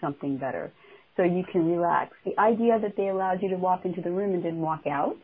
something 0.00 0.38
better. 0.38 0.72
So 1.16 1.24
you 1.24 1.42
can 1.50 1.66
relax. 1.66 2.12
The 2.24 2.40
idea 2.40 2.78
that 2.80 2.92
they 2.96 3.08
allowed 3.08 3.42
you 3.42 3.50
to 3.50 3.56
walk 3.56 3.84
into 3.84 4.00
the 4.00 4.10
room 4.10 4.34
and 4.34 4.42
didn't 4.42 4.60
walk 4.60 4.82
out 4.86 5.16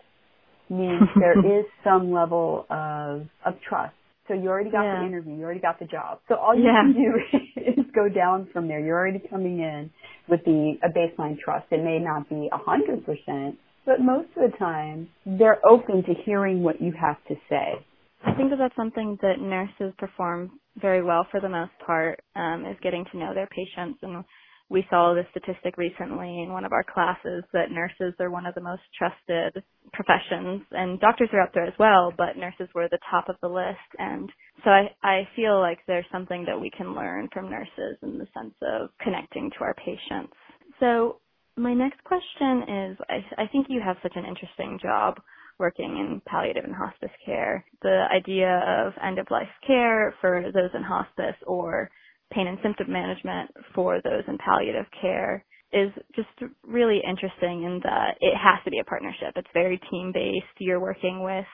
means 0.69 1.03
there 1.19 1.39
is 1.39 1.65
some 1.85 2.13
level 2.13 2.67
of, 2.69 3.23
of 3.45 3.55
trust. 3.69 3.95
So 4.27 4.35
you 4.35 4.49
already 4.49 4.71
got 4.71 4.83
yeah. 4.83 5.01
the 5.01 5.07
interview, 5.07 5.35
you 5.35 5.45
already 5.45 5.61
got 5.61 5.79
the 5.79 5.85
job. 5.85 6.19
So 6.29 6.35
all 6.35 6.57
you 6.57 6.65
yeah. 6.65 6.83
can 6.83 6.93
do 6.93 7.81
is 7.81 7.86
go 7.97 8.09
down 8.09 8.49
from 8.53 8.69
there. 8.69 8.79
You're 8.79 8.99
already 8.99 9.23
coming 9.31 9.59
in 9.59 9.91
with 10.29 10.41
the 10.45 10.75
a 10.85 10.89
baseline 10.89 11.39
trust. 11.39 11.67
It 11.73 11.83
may 11.83 11.99
not 11.99 12.29
be 12.29 12.49
a 12.53 12.59
hundred 12.59 13.05
percent, 13.05 13.59
but 13.87 14.01
most 14.01 14.29
of 14.37 14.51
the 14.51 14.57
time 14.59 15.09
they're 15.25 15.61
open 15.67 16.05
to 16.05 16.15
hearing 16.25 16.63
what 16.63 16.81
you 16.81 16.93
have 17.01 17.17
to 17.29 17.35
say. 17.49 17.85
I 18.25 18.35
think 18.35 18.51
that 18.51 18.59
that's 18.59 18.77
something 18.77 19.19
that 19.23 19.41
nurses 19.41 19.95
perform 19.99 20.53
very 20.81 21.03
well 21.03 21.27
for 21.31 21.41
the 21.41 21.49
most 21.49 21.73
part, 21.85 22.21
um, 22.35 22.65
is 22.67 22.77
getting 22.83 23.05
to 23.13 23.19
know 23.19 23.33
their 23.35 23.49
patients. 23.49 23.99
And 24.03 24.25
we 24.69 24.85
saw 24.91 25.15
this 25.15 25.27
statistic 25.31 25.79
recently 25.79 26.43
in 26.43 26.53
one 26.53 26.65
of 26.65 26.73
our 26.73 26.83
classes 26.85 27.45
that 27.53 27.71
nurses 27.71 28.15
are 28.19 28.31
one 28.31 28.47
of 28.47 28.55
the 28.55 28.61
most 28.61 28.83
trusted 28.99 29.63
professions 29.93 30.63
and 30.73 30.99
doctors 31.01 31.29
are 31.33 31.41
up 31.41 31.55
there 31.55 31.67
as 31.67 31.79
well, 31.79 32.13
but 32.17 32.37
nurses 32.37 32.69
were 32.75 32.89
the 32.91 32.99
top 33.11 33.29
of 33.29 33.37
the 33.43 33.49
list. 33.49 33.79
And 33.99 34.29
so 34.65 34.71
I, 34.71 34.89
I 35.03 35.29
feel 35.37 35.61
like 35.61 35.79
there's 35.87 36.07
something 36.13 36.45
that 36.47 36.61
we 36.61 36.71
can 36.71 36.95
learn 36.95 37.29
from 37.33 37.51
nurses 37.51 37.99
in 38.03 38.19
the 38.19 38.27
sense 38.35 38.55
of 38.63 38.91
connecting 39.03 39.51
to 39.59 39.65
our 39.65 39.75
patients. 39.75 40.33
So 40.81 41.21
my 41.57 41.75
next 41.75 42.03
question 42.05 42.63
is 42.91 42.99
I, 43.09 43.43
I 43.43 43.47
think 43.49 43.67
you 43.69 43.81
have 43.85 43.97
such 44.03 44.15
an 44.17 44.25
interesting 44.25 44.79
job 44.83 45.17
working 45.59 45.97
in 45.99 46.21
palliative 46.27 46.65
and 46.65 46.75
hospice 46.75 47.11
care. 47.25 47.65
The 47.83 48.05
idea 48.15 48.61
of 48.87 48.93
end 49.03 49.19
of 49.19 49.27
life 49.31 49.49
care 49.67 50.15
for 50.21 50.43
those 50.53 50.71
in 50.75 50.83
hospice 50.83 51.37
or 51.47 51.91
pain 52.33 52.47
and 52.47 52.59
symptom 52.63 52.93
management 52.93 53.51
for 53.75 54.01
those 54.03 54.25
in 54.29 54.37
palliative 54.39 54.87
care 55.01 55.45
is 55.73 55.91
just 56.15 56.29
really 56.67 57.01
interesting 57.09 57.65
in 57.65 57.81
that 57.85 58.17
it 58.21 58.35
has 58.37 58.63
to 58.65 58.71
be 58.71 58.79
a 58.79 58.85
partnership. 58.85 59.33
It's 59.37 59.49
very 59.55 59.81
team 59.91 60.13
based. 60.13 60.47
You're 60.59 60.81
working 60.81 61.23
with 61.23 61.45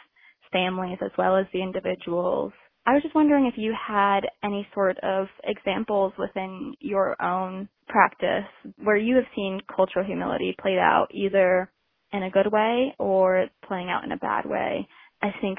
families 0.53 0.99
as 1.05 1.11
well 1.17 1.37
as 1.37 1.47
the 1.53 1.63
individuals. 1.63 2.53
I 2.85 2.95
was 2.95 3.03
just 3.03 3.15
wondering 3.15 3.47
if 3.47 3.55
you 3.57 3.75
had 3.75 4.21
any 4.43 4.67
sort 4.75 4.99
of 5.05 5.29
examples 5.45 6.13
within 6.19 6.75
your 6.81 7.21
own 7.23 7.69
practice 7.89 8.47
where 8.83 8.97
you 8.97 9.15
have 9.17 9.25
seen 9.37 9.61
cultural 9.75 10.05
humility 10.05 10.57
played 10.61 10.79
out 10.79 11.07
either 11.13 11.71
in 12.13 12.25
a 12.25 12.31
good 12.31 12.51
way 12.51 12.95
or 12.99 13.47
playing 13.67 13.89
out 13.89 14.05
in 14.05 14.11
a 14.11 14.17
bad 14.17 14.47
way. 14.47 14.89
I 15.23 15.29
think 15.41 15.59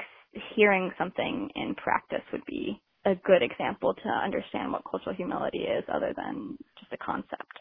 hearing 0.54 0.90
something 0.98 1.48
in 1.54 1.74
practice 1.76 2.22
would 2.32 2.44
be 2.46 2.80
a 3.06 3.14
good 3.14 3.42
example 3.42 3.94
to 3.94 4.08
understand 4.08 4.72
what 4.72 4.82
cultural 4.90 5.14
humility 5.14 5.60
is 5.60 5.84
other 5.92 6.12
than 6.16 6.58
just 6.78 6.92
a 6.92 6.96
concept. 6.98 7.58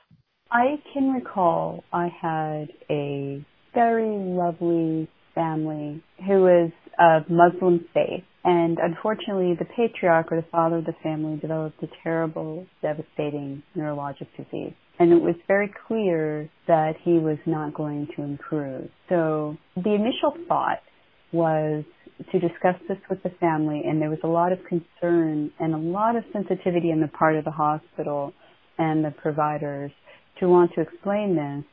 I 0.51 0.75
can 0.93 1.12
recall 1.13 1.84
I 1.91 2.10
had 2.22 2.67
a 2.89 3.46
very 3.74 4.17
lovely 4.17 5.10
family 5.34 6.03
who 6.27 6.41
was 6.41 6.72
of 7.00 7.29
Muslim 7.29 7.86
faith. 7.93 8.24
And 8.45 8.77
unfortunately, 8.77 9.55
the 9.57 9.65
patriarch 9.65 10.31
or 10.31 10.41
the 10.41 10.47
father 10.51 10.77
of 10.77 10.85
the 10.85 10.95
family 11.01 11.38
developed 11.39 11.81
a 11.81 11.88
terrible, 12.03 12.65
devastating 12.81 13.63
neurologic 13.77 14.27
disease. 14.35 14.73
And 15.00 15.12
it 15.12 15.21
was 15.21 15.35
very 15.47 15.73
clear 15.88 16.50
that 16.67 16.93
he 17.03 17.13
was 17.13 17.38
not 17.45 17.73
going 17.73 18.07
to 18.15 18.21
improve. 18.21 18.89
So 19.10 19.58
the 19.75 19.93
initial 19.93 20.36
thought 20.47 20.79
was 21.32 21.84
to 22.32 22.39
discuss 22.39 22.75
this 22.88 22.97
with 23.10 23.23
the 23.23 23.32
family, 23.39 23.82
and 23.86 24.01
there 24.01 24.10
was 24.10 24.19
a 24.23 24.27
lot 24.27 24.51
of 24.51 24.60
concern 24.65 25.51
and 25.60 25.73
a 25.73 25.77
lot 25.77 26.15
of 26.15 26.23
sensitivity 26.32 26.91
on 26.91 26.99
the 26.99 27.08
part 27.08 27.36
of 27.36 27.45
the 27.45 27.51
hospital 27.51 28.34
and 28.77 29.03
the 29.03 29.12
providers 29.12 29.91
to 30.39 30.47
want 30.47 30.71
to 30.75 30.82
explain 30.82 31.36
this 31.36 31.65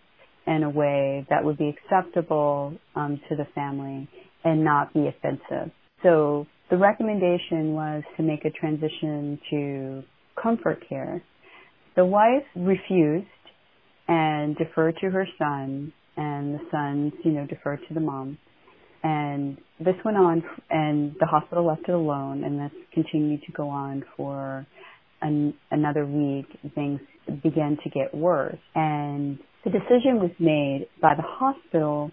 in 0.47 0.63
a 0.63 0.71
way 0.71 1.27
that 1.29 1.45
would 1.45 1.59
be 1.59 1.69
acceptable 1.69 2.75
um, 2.95 3.21
to 3.29 3.37
the 3.37 3.47
family 3.55 4.09
and 4.45 4.65
not 4.65 4.93
be 4.95 5.07
offensive. 5.07 5.71
So 6.03 6.47
the 6.71 6.77
recommendation 6.77 7.75
was 7.75 8.03
to 8.17 8.23
make 8.23 8.45
a 8.45 8.51
transition 8.51 9.39
to 9.51 10.03
comfort 10.41 10.83
care. 10.89 11.23
The 11.97 12.05
wife 12.05 12.45
refused 12.55 13.27
and 14.07 14.57
deferred 14.57 14.97
to 15.01 15.11
her 15.11 15.27
son, 15.39 15.93
and 16.17 16.55
the 16.55 16.61
sons, 16.71 17.13
you 17.25 17.33
know, 17.33 17.47
deferred 17.47 17.81
to 17.89 17.95
the 17.95 18.01
mom. 18.01 18.39
And 19.03 19.57
this 19.79 19.95
went 20.05 20.17
on, 20.17 20.43
and 20.69 21.15
the 21.19 21.27
hospital 21.27 21.67
left 21.67 21.83
it 21.89 21.95
alone, 21.95 22.45
and 22.45 22.61
this 22.61 22.73
continued 22.93 23.43
to 23.47 23.53
go 23.53 23.69
on 23.69 24.05
for 24.17 24.67
an, 25.23 25.55
another 25.71 26.07
week. 26.07 26.47
Things 26.75 27.01
began 27.43 27.79
to 27.83 27.91
get 27.91 28.15
worse, 28.15 28.59
and 28.75 29.39
the 29.65 29.71
decision 29.71 30.21
was 30.21 30.31
made 30.39 30.87
by 31.01 31.15
the 31.17 31.23
hospital 31.25 32.11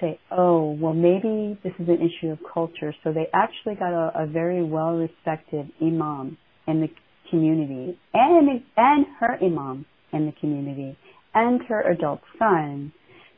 say, 0.00 0.18
oh, 0.30 0.76
well, 0.80 0.94
maybe 0.94 1.58
this 1.62 1.72
is 1.78 1.88
an 1.88 1.98
issue 2.00 2.30
of 2.30 2.38
culture. 2.52 2.94
So 3.04 3.12
they 3.12 3.26
actually 3.32 3.74
got 3.74 3.92
a, 3.92 4.22
a 4.22 4.26
very 4.26 4.62
well-respected 4.62 5.70
imam 5.80 6.36
in 6.66 6.80
the 6.80 6.88
community, 7.30 7.98
and 8.14 8.62
and 8.76 9.06
her 9.20 9.38
imam 9.42 9.86
in 10.12 10.26
the 10.26 10.32
community, 10.40 10.96
and 11.34 11.60
her 11.68 11.82
adult 11.90 12.20
son 12.38 12.92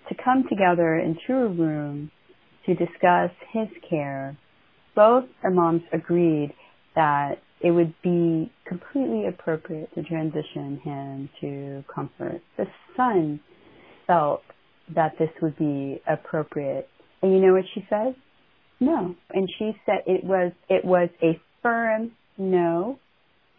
to 0.08 0.14
come 0.22 0.44
together 0.48 0.98
into 0.98 1.32
a 1.34 1.48
room 1.48 2.10
to 2.66 2.74
discuss 2.74 3.30
his 3.52 3.68
care. 3.88 4.36
Both 4.94 5.24
imams 5.44 5.82
agreed 5.92 6.52
that 6.94 7.36
it 7.60 7.70
would 7.70 7.94
be 8.02 8.50
completely 8.66 9.26
appropriate 9.26 9.94
to 9.94 10.02
transition 10.02 10.80
him 10.82 11.28
to 11.40 11.84
comfort. 11.92 12.40
The 12.56 12.66
son 12.96 13.40
felt 14.06 14.42
that 14.94 15.14
this 15.18 15.30
would 15.42 15.56
be 15.58 16.00
appropriate. 16.08 16.88
And 17.22 17.32
you 17.32 17.40
know 17.40 17.52
what 17.52 17.64
she 17.74 17.86
said? 17.88 18.14
No. 18.80 19.14
And 19.30 19.48
she 19.58 19.72
said 19.84 20.02
it 20.06 20.24
was 20.24 20.52
it 20.68 20.84
was 20.84 21.08
a 21.22 21.40
firm 21.62 22.12
no. 22.38 22.98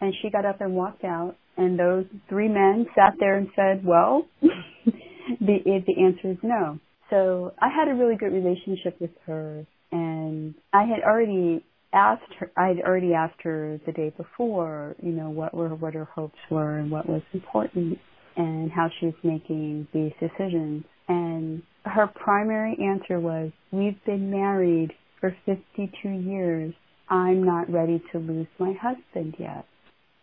And 0.00 0.12
she 0.20 0.30
got 0.30 0.44
up 0.44 0.60
and 0.60 0.74
walked 0.74 1.04
out 1.04 1.36
and 1.56 1.78
those 1.78 2.06
three 2.28 2.48
men 2.48 2.86
sat 2.94 3.14
there 3.20 3.36
and 3.36 3.48
said, 3.54 3.84
"Well, 3.84 4.26
the 4.42 5.58
the 5.86 6.02
answer 6.02 6.32
is 6.32 6.38
no." 6.42 6.78
So 7.10 7.52
I 7.60 7.68
had 7.68 7.88
a 7.88 7.94
really 7.94 8.16
good 8.16 8.32
relationship 8.32 9.00
with 9.00 9.10
her 9.26 9.66
and 9.92 10.54
I 10.72 10.84
had 10.84 11.02
already 11.04 11.64
asked 11.92 12.32
her 12.38 12.50
I 12.56 12.68
had 12.68 12.80
already 12.80 13.12
asked 13.14 13.42
her 13.42 13.78
the 13.86 13.92
day 13.92 14.12
before, 14.16 14.96
you 15.02 15.12
know, 15.12 15.30
what 15.30 15.54
were 15.54 15.74
what 15.74 15.94
her 15.94 16.06
hopes 16.06 16.38
were 16.50 16.78
and 16.78 16.90
what 16.90 17.08
was 17.08 17.22
important 17.32 17.98
and 18.36 18.70
how 18.72 18.88
she 18.98 19.06
was 19.06 19.14
making 19.22 19.86
these 19.92 20.12
decisions. 20.18 20.84
And 21.08 21.62
her 21.84 22.06
primary 22.06 22.76
answer 22.80 23.18
was, 23.20 23.50
We've 23.70 24.02
been 24.04 24.30
married 24.30 24.92
for 25.20 25.34
52 25.46 26.08
years. 26.08 26.74
I'm 27.08 27.44
not 27.44 27.70
ready 27.70 28.02
to 28.12 28.18
lose 28.18 28.46
my 28.58 28.74
husband 28.80 29.34
yet. 29.38 29.66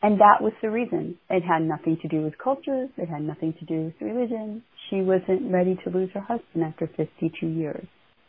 And 0.01 0.19
that 0.19 0.41
was 0.41 0.53
the 0.61 0.69
reason. 0.69 1.17
It 1.29 1.43
had 1.43 1.61
nothing 1.61 1.97
to 2.01 2.07
do 2.07 2.21
with 2.21 2.37
culture. 2.41 2.87
It 2.97 3.09
had 3.09 3.21
nothing 3.21 3.53
to 3.59 3.65
do 3.65 3.85
with 3.85 3.93
religion. 4.01 4.63
She 4.89 5.01
wasn't 5.01 5.51
ready 5.51 5.77
to 5.83 5.89
lose 5.89 6.09
her 6.13 6.21
husband 6.21 6.63
after 6.63 6.87
52 6.95 7.45
years. 7.45 7.85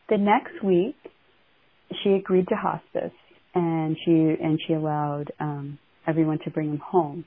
The 0.09 0.19
next 0.19 0.65
week, 0.65 0.97
she 2.03 2.11
agreed 2.11 2.49
to 2.49 2.57
hospice 2.57 3.17
and 3.55 3.97
she, 4.05 4.11
and 4.11 4.59
she 4.67 4.75
allowed, 4.75 5.33
um, 5.39 5.79
everyone 6.07 6.39
to 6.45 6.51
bring 6.51 6.71
him 6.71 6.83
home. 6.85 7.25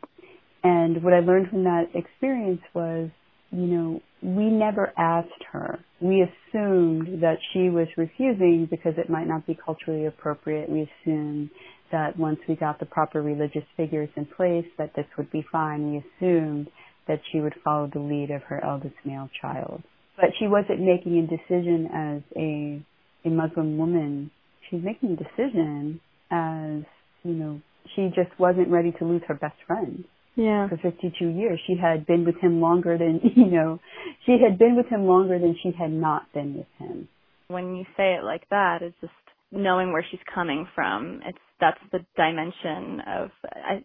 And 0.64 1.04
what 1.04 1.14
I 1.14 1.20
learned 1.20 1.50
from 1.50 1.64
that 1.64 1.88
experience 1.94 2.62
was, 2.74 3.10
you 3.54 3.68
know, 3.68 4.02
we 4.22 4.46
never 4.46 4.92
asked 4.98 5.44
her. 5.52 5.80
We 6.02 6.22
assumed 6.24 7.22
that 7.22 7.38
she 7.52 7.70
was 7.70 7.88
refusing 7.98 8.68
because 8.70 8.94
it 8.98 9.10
might 9.10 9.28
not 9.28 9.46
be 9.46 9.58
culturally 9.64 10.06
appropriate. 10.06 10.70
We 10.70 10.90
assumed 11.04 11.50
that 11.92 12.18
once 12.18 12.40
we 12.50 12.56
got 12.56 12.80
the 12.80 12.86
proper 12.86 13.22
religious 13.22 13.64
figures 13.78 14.10
in 14.16 14.26
place 14.26 14.66
that 14.78 14.92
this 14.96 15.06
would 15.18 15.32
be 15.32 15.46
fine. 15.52 15.92
We 15.92 15.98
assumed 16.00 16.70
that 17.08 17.20
she 17.32 17.40
would 17.40 17.54
follow 17.64 17.90
the 17.94 18.00
lead 18.00 18.32
of 18.32 18.42
her 18.44 18.64
eldest 18.64 18.96
male 19.06 19.30
child. 19.40 19.84
But 20.16 20.30
she 20.40 20.48
wasn't 20.48 20.82
making 20.82 21.18
a 21.20 21.28
decision 21.28 21.90
as 21.94 22.22
a, 22.36 23.28
a 23.28 23.32
Muslim 23.32 23.78
woman. 23.78 24.32
she's 24.70 24.82
making 24.84 25.12
a 25.12 25.16
decision 25.16 26.00
as, 26.32 26.84
you 27.24 27.34
know, 27.34 27.62
she 27.96 28.08
just 28.16 28.38
wasn't 28.40 28.70
ready 28.70 28.92
to 29.00 29.06
lose 29.06 29.22
her 29.28 29.36
best 29.36 29.58
friend. 29.68 30.06
Yeah. 30.36 30.68
For 30.70 30.78
52 30.78 31.26
years, 31.26 31.60
she 31.68 31.76
had 31.80 32.06
been 32.06 32.26
with 32.26 32.38
him 32.38 32.60
longer 32.60 32.98
than, 32.98 33.22
you 33.36 33.46
know, 33.46 33.80
she 34.26 34.38
had 34.44 34.58
been 34.58 34.76
with 34.76 34.88
him 34.88 35.06
longer 35.06 35.40
than 35.40 35.56
she 35.62 35.72
had 35.78 35.92
not 35.92 36.32
been 36.34 36.58
with 36.58 36.68
him. 36.80 37.08
When 37.48 37.76
you 37.76 37.86
say 37.96 38.16
it 38.16 38.24
like 38.24 38.48
that, 38.50 38.80
it's 38.82 38.96
just 39.00 39.14
knowing 39.52 39.92
where 39.92 40.06
she's 40.10 40.20
coming 40.34 40.68
from. 40.74 41.22
It's 41.26 41.38
that's 41.60 41.80
the 41.92 42.00
dimension 42.18 43.02
of 43.08 43.30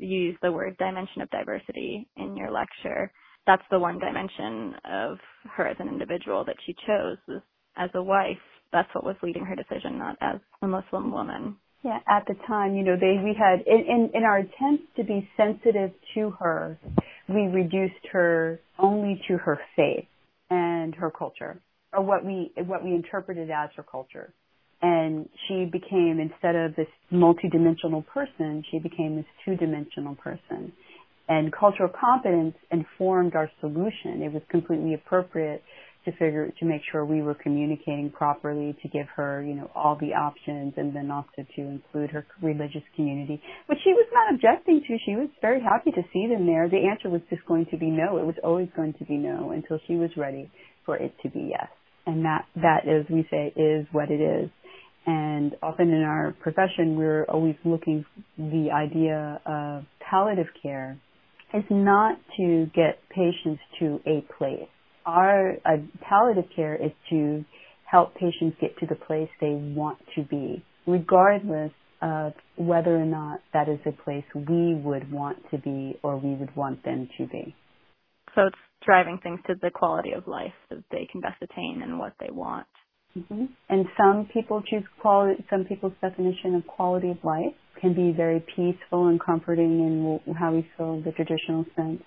you 0.00 0.20
use 0.20 0.38
the 0.42 0.50
word 0.50 0.76
dimension 0.78 1.22
of 1.22 1.30
diversity 1.30 2.08
in 2.16 2.37
your 2.37 2.50
lecture. 2.50 3.12
That's 3.46 3.62
the 3.70 3.78
one 3.78 3.98
dimension 3.98 4.74
of 4.84 5.18
her 5.56 5.68
as 5.68 5.76
an 5.78 5.88
individual 5.88 6.44
that 6.46 6.56
she 6.66 6.74
chose 6.87 7.18
as 7.76 7.90
a 7.94 8.02
wife. 8.02 8.37
That's 8.72 8.88
what 8.94 9.04
was 9.04 9.16
leading 9.22 9.44
her 9.44 9.54
decision, 9.54 9.98
not 9.98 10.16
as 10.20 10.40
a 10.61 10.66
Muslim 10.66 11.12
woman. 11.12 11.56
Yeah, 11.85 11.99
at 12.09 12.27
the 12.27 12.35
time, 12.47 12.75
you 12.75 12.83
know, 12.83 12.97
they 12.97 13.23
we 13.23 13.35
had 13.38 13.61
in, 13.67 13.85
in 13.87 14.11
in 14.14 14.23
our 14.25 14.38
attempts 14.38 14.85
to 14.97 15.05
be 15.05 15.29
sensitive 15.37 15.93
to 16.14 16.31
her, 16.41 16.77
we 17.29 17.43
reduced 17.43 18.07
her 18.12 18.59
only 18.79 19.23
to 19.29 19.37
her 19.37 19.61
faith 19.77 20.07
and 20.51 20.95
her 20.97 21.11
culture, 21.11 21.61
or 21.93 22.03
what 22.03 22.25
we 22.25 22.51
what 22.67 22.83
we 22.83 22.95
interpreted 22.95 23.51
as 23.51 23.71
her 23.77 23.85
culture. 23.85 24.33
And 24.81 25.29
she 25.47 25.64
became 25.64 26.21
instead 26.21 26.55
of 26.55 26.77
this 26.77 26.87
multidimensional 27.12 28.07
person, 28.07 28.64
she 28.71 28.79
became 28.79 29.17
this 29.17 29.27
two-dimensional 29.45 30.14
person. 30.17 30.73
And 31.29 31.53
cultural 31.53 31.91
competence 31.91 32.55
informed 32.71 33.35
our 33.35 33.51
solution. 33.61 34.23
It 34.23 34.33
was 34.33 34.43
completely 34.51 34.95
appropriate 34.95 35.62
to 36.11 36.16
figure 36.16 36.51
to 36.59 36.64
make 36.64 36.81
sure 36.90 37.05
we 37.05 37.21
were 37.21 37.35
communicating 37.35 38.11
properly 38.11 38.77
to 38.83 38.88
give 38.88 39.07
her 39.14 39.42
you 39.42 39.55
know 39.55 39.71
all 39.75 39.97
the 40.01 40.14
options 40.14 40.73
and 40.77 40.94
then 40.94 41.11
also 41.11 41.44
to 41.55 41.61
include 41.61 42.11
her 42.11 42.27
religious 42.42 42.83
community 42.97 43.40
which 43.66 43.79
she 43.85 43.90
was 43.90 44.07
not 44.12 44.35
objecting 44.35 44.81
to. 44.87 44.97
She 45.05 45.12
was 45.12 45.29
very 45.40 45.61
happy 45.61 45.90
to 45.90 46.03
see 46.12 46.27
them 46.27 46.47
there. 46.47 46.68
The 46.68 46.88
answer 46.90 47.11
was 47.11 47.21
just 47.29 47.44
going 47.47 47.66
to 47.71 47.77
be 47.77 47.90
no. 47.90 48.18
It 48.18 48.27
was 48.27 48.37
always 48.42 48.68
going 48.75 48.94
to 48.94 49.05
be 49.05 49.16
no 49.16 49.51
until 49.51 49.79
she 49.87 49.97
was 49.97 50.11
ready 50.16 50.51
for 50.87 50.97
it 50.97 51.14
to 51.23 51.29
be 51.29 51.51
yes. 51.51 51.68
And 52.07 52.25
that 52.25 52.47
that 52.57 52.88
as 52.88 53.05
we 53.11 53.27
say 53.31 53.53
is 53.55 53.87
what 53.92 54.11
it 54.11 54.21
is. 54.21 54.51
And 55.07 55.57
often 55.62 55.90
in 55.90 56.03
our 56.03 56.35
profession 56.40 56.97
we're 56.97 57.25
always 57.25 57.57
looking 57.64 58.05
the 58.37 58.68
idea 58.75 59.40
of 59.44 59.85
palliative 60.01 60.49
care 60.62 60.99
is 61.55 61.64
not 61.71 62.18
to 62.37 62.66
get 62.75 62.99
patients 63.11 63.61
to 63.81 64.01
a 64.07 64.25
place 64.37 64.68
our 65.09 65.55
uh, 65.64 65.79
palliative 66.07 66.51
care 66.55 66.75
is 66.75 66.92
to 67.09 67.44
help 67.90 68.14
patients 68.14 68.57
get 68.61 68.77
to 68.79 68.87
the 68.87 68.94
place 68.94 69.29
they 69.40 69.55
want 69.55 69.99
to 70.14 70.23
be, 70.23 70.62
regardless 70.87 71.73
of 72.03 72.35
whether 72.57 72.94
or 72.94 73.07
not 73.07 73.40
that 73.55 73.68
is 73.68 73.79
a 73.87 74.03
place 74.05 74.25
we 74.35 74.75
would 74.75 75.11
want 75.11 75.38
to 75.51 75.59
be 75.59 75.99
or 76.03 76.18
we 76.18 76.35
would 76.35 76.55
want 76.55 76.85
them 76.85 77.09
to 77.16 77.27
be. 77.27 77.57
So 78.35 78.42
it's 78.47 78.57
driving 78.85 79.18
things 79.23 79.40
to 79.47 79.55
the 79.61 79.71
quality 79.71 80.12
of 80.12 80.29
life 80.29 80.53
that 80.68 80.85
they 80.92 81.09
can 81.11 81.23
best 81.23 81.42
attain 81.42 81.81
and 81.83 81.99
what 81.99 82.12
they 82.21 82.31
want. 82.31 82.66
Mm-hmm. 83.16 83.47
And 83.71 83.87
some 83.97 84.29
people 84.33 84.62
choose 84.71 84.85
quality, 85.01 85.42
some 85.49 85.64
people's 85.64 85.94
definition 86.03 86.55
of 86.55 86.66
quality 86.66 87.11
of 87.11 87.16
life 87.25 87.55
can 87.81 87.94
be 87.94 88.12
very 88.14 88.44
peaceful 88.55 89.09
and 89.09 89.18
comforting 89.18 90.21
in 90.27 90.35
how 90.35 90.53
we 90.53 90.68
feel 90.77 91.01
the 91.01 91.12
traditional 91.12 91.64
sense 91.75 92.03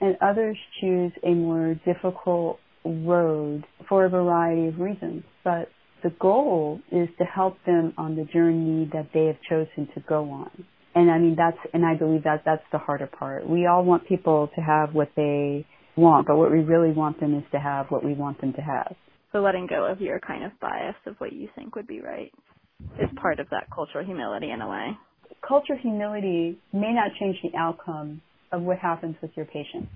and 0.00 0.16
others 0.20 0.56
choose 0.80 1.12
a 1.22 1.30
more 1.30 1.74
difficult 1.84 2.58
road 2.84 3.64
for 3.88 4.04
a 4.04 4.08
variety 4.08 4.68
of 4.68 4.78
reasons. 4.78 5.24
But 5.42 5.68
the 6.02 6.10
goal 6.20 6.80
is 6.92 7.08
to 7.18 7.24
help 7.24 7.56
them 7.66 7.94
on 7.96 8.16
the 8.16 8.24
journey 8.24 8.90
that 8.92 9.08
they 9.14 9.26
have 9.26 9.38
chosen 9.48 9.88
to 9.94 10.00
go 10.08 10.30
on. 10.30 10.50
And 10.94 11.10
I 11.10 11.18
mean, 11.18 11.34
that's, 11.36 11.58
and 11.72 11.84
I 11.84 11.94
believe 11.96 12.24
that 12.24 12.42
that's 12.44 12.62
the 12.70 12.78
harder 12.78 13.08
part. 13.08 13.48
We 13.48 13.66
all 13.66 13.84
want 13.84 14.06
people 14.06 14.48
to 14.54 14.60
have 14.60 14.94
what 14.94 15.10
they 15.16 15.66
want, 15.96 16.26
but 16.26 16.36
what 16.36 16.52
we 16.52 16.58
really 16.58 16.92
want 16.92 17.18
them 17.20 17.34
is 17.36 17.42
to 17.52 17.58
have 17.58 17.86
what 17.88 18.04
we 18.04 18.14
want 18.14 18.40
them 18.40 18.52
to 18.52 18.60
have. 18.60 18.94
So 19.32 19.40
letting 19.40 19.66
go 19.66 19.90
of 19.90 20.00
your 20.00 20.20
kind 20.20 20.44
of 20.44 20.52
bias 20.60 20.94
of 21.06 21.16
what 21.18 21.32
you 21.32 21.48
think 21.56 21.74
would 21.74 21.88
be 21.88 22.00
right 22.00 22.32
is 23.00 23.08
part 23.20 23.40
of 23.40 23.48
that 23.50 23.66
cultural 23.74 24.04
humility 24.04 24.50
in 24.50 24.60
a 24.60 24.68
way. 24.68 24.90
Cultural 25.46 25.78
humility 25.80 26.58
may 26.72 26.92
not 26.92 27.10
change 27.18 27.36
the 27.42 27.56
outcome, 27.58 28.20
of 28.52 28.62
what 28.62 28.78
happens 28.78 29.16
with 29.20 29.30
your 29.36 29.46
patient. 29.46 29.88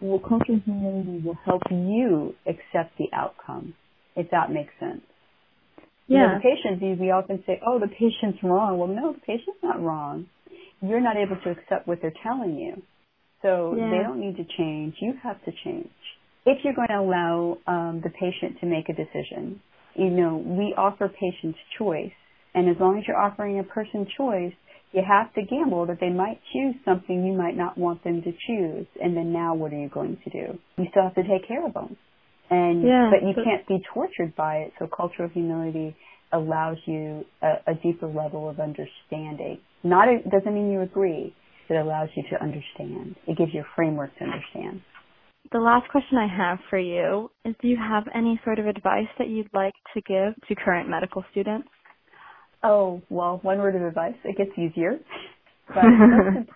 Well, 0.00 0.20
cultural 0.20 0.60
humility 0.64 1.22
will 1.24 1.38
help 1.44 1.62
you 1.70 2.34
accept 2.46 2.96
the 2.98 3.06
outcome, 3.12 3.74
if 4.14 4.30
that 4.30 4.50
makes 4.52 4.72
sense. 4.78 5.02
Yeah. 6.06 6.16
You 6.16 6.18
know, 6.18 6.34
the 6.34 6.40
patient, 6.40 7.00
we 7.00 7.10
often 7.10 7.42
say, 7.46 7.60
oh, 7.66 7.78
the 7.78 7.88
patient's 7.88 8.42
wrong. 8.42 8.78
Well, 8.78 8.88
no, 8.88 9.12
the 9.12 9.20
patient's 9.20 9.60
not 9.62 9.82
wrong. 9.82 10.26
You're 10.80 11.00
not 11.00 11.16
able 11.16 11.36
to 11.42 11.50
accept 11.50 11.86
what 11.86 11.98
they're 12.00 12.12
telling 12.22 12.56
you. 12.56 12.82
So 13.42 13.74
yeah. 13.76 13.90
they 13.90 14.02
don't 14.02 14.20
need 14.20 14.36
to 14.36 14.44
change. 14.56 14.94
You 15.00 15.14
have 15.22 15.44
to 15.44 15.52
change. 15.64 15.90
If 16.46 16.58
you're 16.64 16.74
going 16.74 16.88
to 16.88 17.00
allow 17.00 17.58
um, 17.66 18.00
the 18.02 18.10
patient 18.10 18.60
to 18.60 18.66
make 18.66 18.88
a 18.88 18.94
decision, 18.94 19.60
you 19.94 20.10
know, 20.10 20.36
we 20.36 20.74
offer 20.78 21.08
patients 21.08 21.58
choice. 21.76 22.12
And 22.54 22.70
as 22.70 22.76
long 22.80 22.98
as 22.98 23.04
you're 23.06 23.20
offering 23.20 23.58
a 23.58 23.64
person 23.64 24.06
choice, 24.16 24.54
you 24.92 25.02
have 25.06 25.32
to 25.34 25.42
gamble 25.42 25.86
that 25.86 25.98
they 26.00 26.10
might 26.10 26.40
choose 26.52 26.74
something 26.84 27.24
you 27.24 27.36
might 27.36 27.56
not 27.56 27.76
want 27.76 28.02
them 28.04 28.22
to 28.22 28.32
choose. 28.46 28.86
And 29.00 29.16
then 29.16 29.32
now 29.32 29.54
what 29.54 29.72
are 29.72 29.78
you 29.78 29.88
going 29.88 30.18
to 30.24 30.30
do? 30.30 30.58
You 30.78 30.86
still 30.90 31.04
have 31.04 31.14
to 31.14 31.22
take 31.22 31.46
care 31.46 31.66
of 31.66 31.74
them. 31.74 31.96
And, 32.50 32.82
yeah, 32.82 33.10
but 33.10 33.26
you 33.26 33.34
but, 33.34 33.44
can't 33.44 33.68
be 33.68 33.82
tortured 33.92 34.34
by 34.34 34.56
it. 34.56 34.72
So 34.78 34.86
cultural 34.86 35.28
humility 35.28 35.94
allows 36.32 36.78
you 36.86 37.24
a, 37.42 37.72
a 37.72 37.74
deeper 37.82 38.06
level 38.06 38.48
of 38.48 38.60
understanding. 38.60 39.58
Not, 39.84 40.08
it 40.08 40.30
doesn't 40.30 40.52
mean 40.52 40.70
you 40.70 40.80
agree. 40.80 41.34
It 41.68 41.74
allows 41.74 42.08
you 42.16 42.22
to 42.30 42.42
understand. 42.42 43.16
It 43.26 43.36
gives 43.36 43.52
you 43.52 43.60
a 43.60 43.66
framework 43.76 44.16
to 44.18 44.24
understand. 44.24 44.80
The 45.52 45.58
last 45.58 45.90
question 45.90 46.18
I 46.18 46.28
have 46.28 46.58
for 46.68 46.78
you 46.78 47.30
is 47.44 47.54
do 47.62 47.68
you 47.68 47.76
have 47.76 48.04
any 48.14 48.40
sort 48.44 48.58
of 48.58 48.66
advice 48.66 49.08
that 49.18 49.28
you'd 49.28 49.52
like 49.54 49.72
to 49.94 50.00
give 50.02 50.34
to 50.46 50.54
current 50.54 50.88
medical 50.88 51.24
students? 51.30 51.68
Oh, 52.62 53.02
well, 53.08 53.38
one 53.42 53.58
word 53.58 53.76
of 53.76 53.82
advice. 53.82 54.14
It 54.24 54.36
gets 54.36 54.50
easier. 54.58 54.98
But 55.68 55.84
most, 55.84 56.48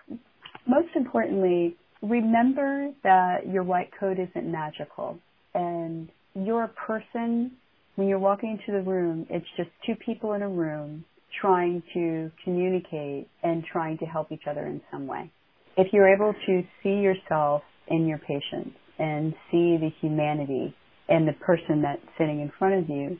most 0.67 0.87
importantly, 0.95 1.77
remember 2.01 2.89
that 3.03 3.47
your 3.47 3.61
white 3.61 3.91
coat 3.99 4.17
isn't 4.17 4.51
magical. 4.51 5.19
And 5.53 6.09
you're 6.33 6.63
a 6.63 6.67
person, 6.87 7.51
when 7.95 8.07
you're 8.07 8.17
walking 8.17 8.57
into 8.59 8.75
the 8.75 8.89
room, 8.89 9.27
it's 9.29 9.45
just 9.55 9.69
two 9.85 9.93
people 10.03 10.33
in 10.33 10.41
a 10.41 10.49
room 10.49 11.05
trying 11.39 11.83
to 11.93 12.31
communicate 12.43 13.27
and 13.43 13.63
trying 13.71 13.97
to 13.99 14.05
help 14.05 14.31
each 14.31 14.43
other 14.49 14.65
in 14.65 14.81
some 14.91 15.07
way. 15.07 15.31
If 15.77 15.93
you're 15.93 16.13
able 16.13 16.33
to 16.45 16.63
see 16.81 17.01
yourself 17.01 17.61
in 17.87 18.07
your 18.07 18.19
patient 18.19 18.73
and 18.99 19.33
see 19.51 19.77
the 19.77 19.89
humanity 20.01 20.75
and 21.09 21.27
the 21.27 21.33
person 21.33 21.81
that's 21.81 22.01
sitting 22.17 22.39
in 22.39 22.51
front 22.57 22.75
of 22.75 22.89
you, 22.89 23.17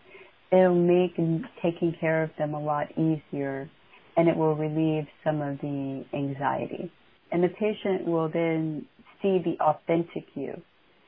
it'll 0.53 0.75
make 0.75 1.15
taking 1.61 1.95
care 1.99 2.23
of 2.23 2.29
them 2.37 2.53
a 2.53 2.63
lot 2.63 2.91
easier 2.91 3.69
and 4.15 4.29
it 4.29 4.37
will 4.37 4.55
relieve 4.55 5.07
some 5.23 5.41
of 5.41 5.57
the 5.59 6.05
anxiety. 6.13 6.91
And 7.31 7.43
the 7.43 7.49
patient 7.49 8.05
will 8.05 8.29
then 8.29 8.85
see 9.21 9.39
the 9.43 9.57
authentic 9.59 10.25
you. 10.35 10.61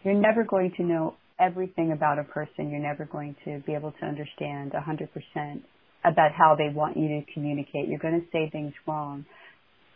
You're 0.03 0.15
never 0.15 0.43
going 0.43 0.73
to 0.77 0.84
know 0.84 1.15
everything 1.39 1.91
about 1.91 2.17
a 2.17 2.23
person. 2.23 2.71
You're 2.71 2.79
never 2.79 3.05
going 3.05 3.36
to 3.45 3.62
be 3.65 3.73
able 3.75 3.91
to 3.91 4.05
understand 4.05 4.71
100% 4.71 5.62
about 6.03 6.31
how 6.31 6.55
they 6.58 6.73
want 6.73 6.97
you 6.97 7.08
to 7.08 7.21
communicate. 7.34 7.88
You're 7.88 7.99
going 7.99 8.19
to 8.19 8.27
say 8.31 8.49
things 8.49 8.73
wrong. 8.88 9.25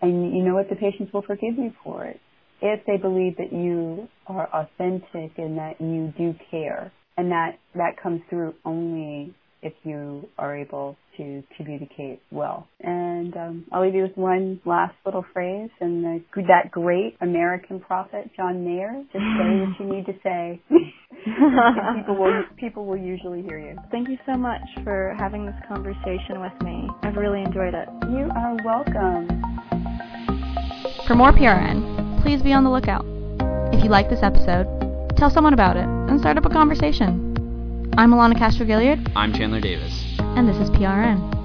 And 0.01 0.35
you 0.35 0.43
know 0.43 0.53
what? 0.53 0.69
The 0.69 0.75
patients 0.75 1.11
will 1.11 1.23
forgive 1.23 1.57
you 1.57 1.73
for 1.83 2.05
it. 2.05 2.19
If 2.61 2.85
they 2.85 2.97
believe 2.97 3.37
that 3.37 3.51
you 3.51 4.07
are 4.27 4.47
authentic 4.53 5.37
and 5.37 5.57
that 5.57 5.79
you 5.79 6.13
do 6.17 6.35
care 6.51 6.91
and 7.19 7.31
that 7.31 7.59
that 7.75 8.01
comes 8.01 8.21
through 8.29 8.53
only 8.63 9.35
if 9.61 9.73
you 9.83 10.29
are 10.37 10.57
able 10.57 10.95
to 11.17 11.43
communicate 11.57 12.21
well. 12.31 12.65
And 12.79 13.35
um, 13.35 13.65
I'll 13.73 13.83
leave 13.83 13.93
you 13.93 14.03
with 14.03 14.15
one 14.15 14.61
last 14.65 14.95
little 15.05 15.25
phrase, 15.33 15.69
and 15.81 16.01
the, 16.01 16.23
that 16.47 16.71
great 16.71 17.17
American 17.19 17.81
prophet 17.81 18.31
John 18.37 18.63
Mayer: 18.63 19.03
"Just 19.11 19.25
say 19.37 19.59
what 19.59 19.79
you 19.79 19.93
need 19.93 20.05
to 20.05 20.13
say." 20.23 20.61
people 21.97 22.15
will 22.15 22.43
people 22.57 22.85
will 22.85 22.97
usually 22.97 23.41
hear 23.41 23.59
you. 23.59 23.75
Thank 23.91 24.07
you 24.07 24.17
so 24.25 24.37
much 24.37 24.61
for 24.85 25.13
having 25.19 25.45
this 25.45 25.55
conversation 25.67 26.39
with 26.39 26.53
me. 26.63 26.87
I've 27.03 27.17
really 27.17 27.41
enjoyed 27.41 27.73
it. 27.73 27.89
You 28.09 28.29
are 28.33 28.55
welcome. 28.63 29.27
For 31.05 31.15
more 31.15 31.33
PRN, 31.33 32.21
please 32.21 32.41
be 32.41 32.53
on 32.53 32.63
the 32.63 32.69
lookout. 32.69 33.05
If 33.73 33.83
you 33.83 33.89
like 33.89 34.09
this 34.09 34.23
episode, 34.23 34.78
tell 35.19 35.29
someone 35.29 35.53
about 35.53 35.75
it 35.75 35.83
and 35.83 36.17
start 36.17 36.37
up 36.37 36.45
a 36.45 36.49
conversation. 36.49 37.35
I'm 37.97 38.11
Alana 38.11 38.37
Castro 38.37 38.65
Gilliard. 38.65 39.11
I'm 39.17 39.33
Chandler 39.33 39.59
Davis. 39.59 40.15
And 40.17 40.47
this 40.47 40.55
is 40.55 40.69
PRN. 40.69 41.38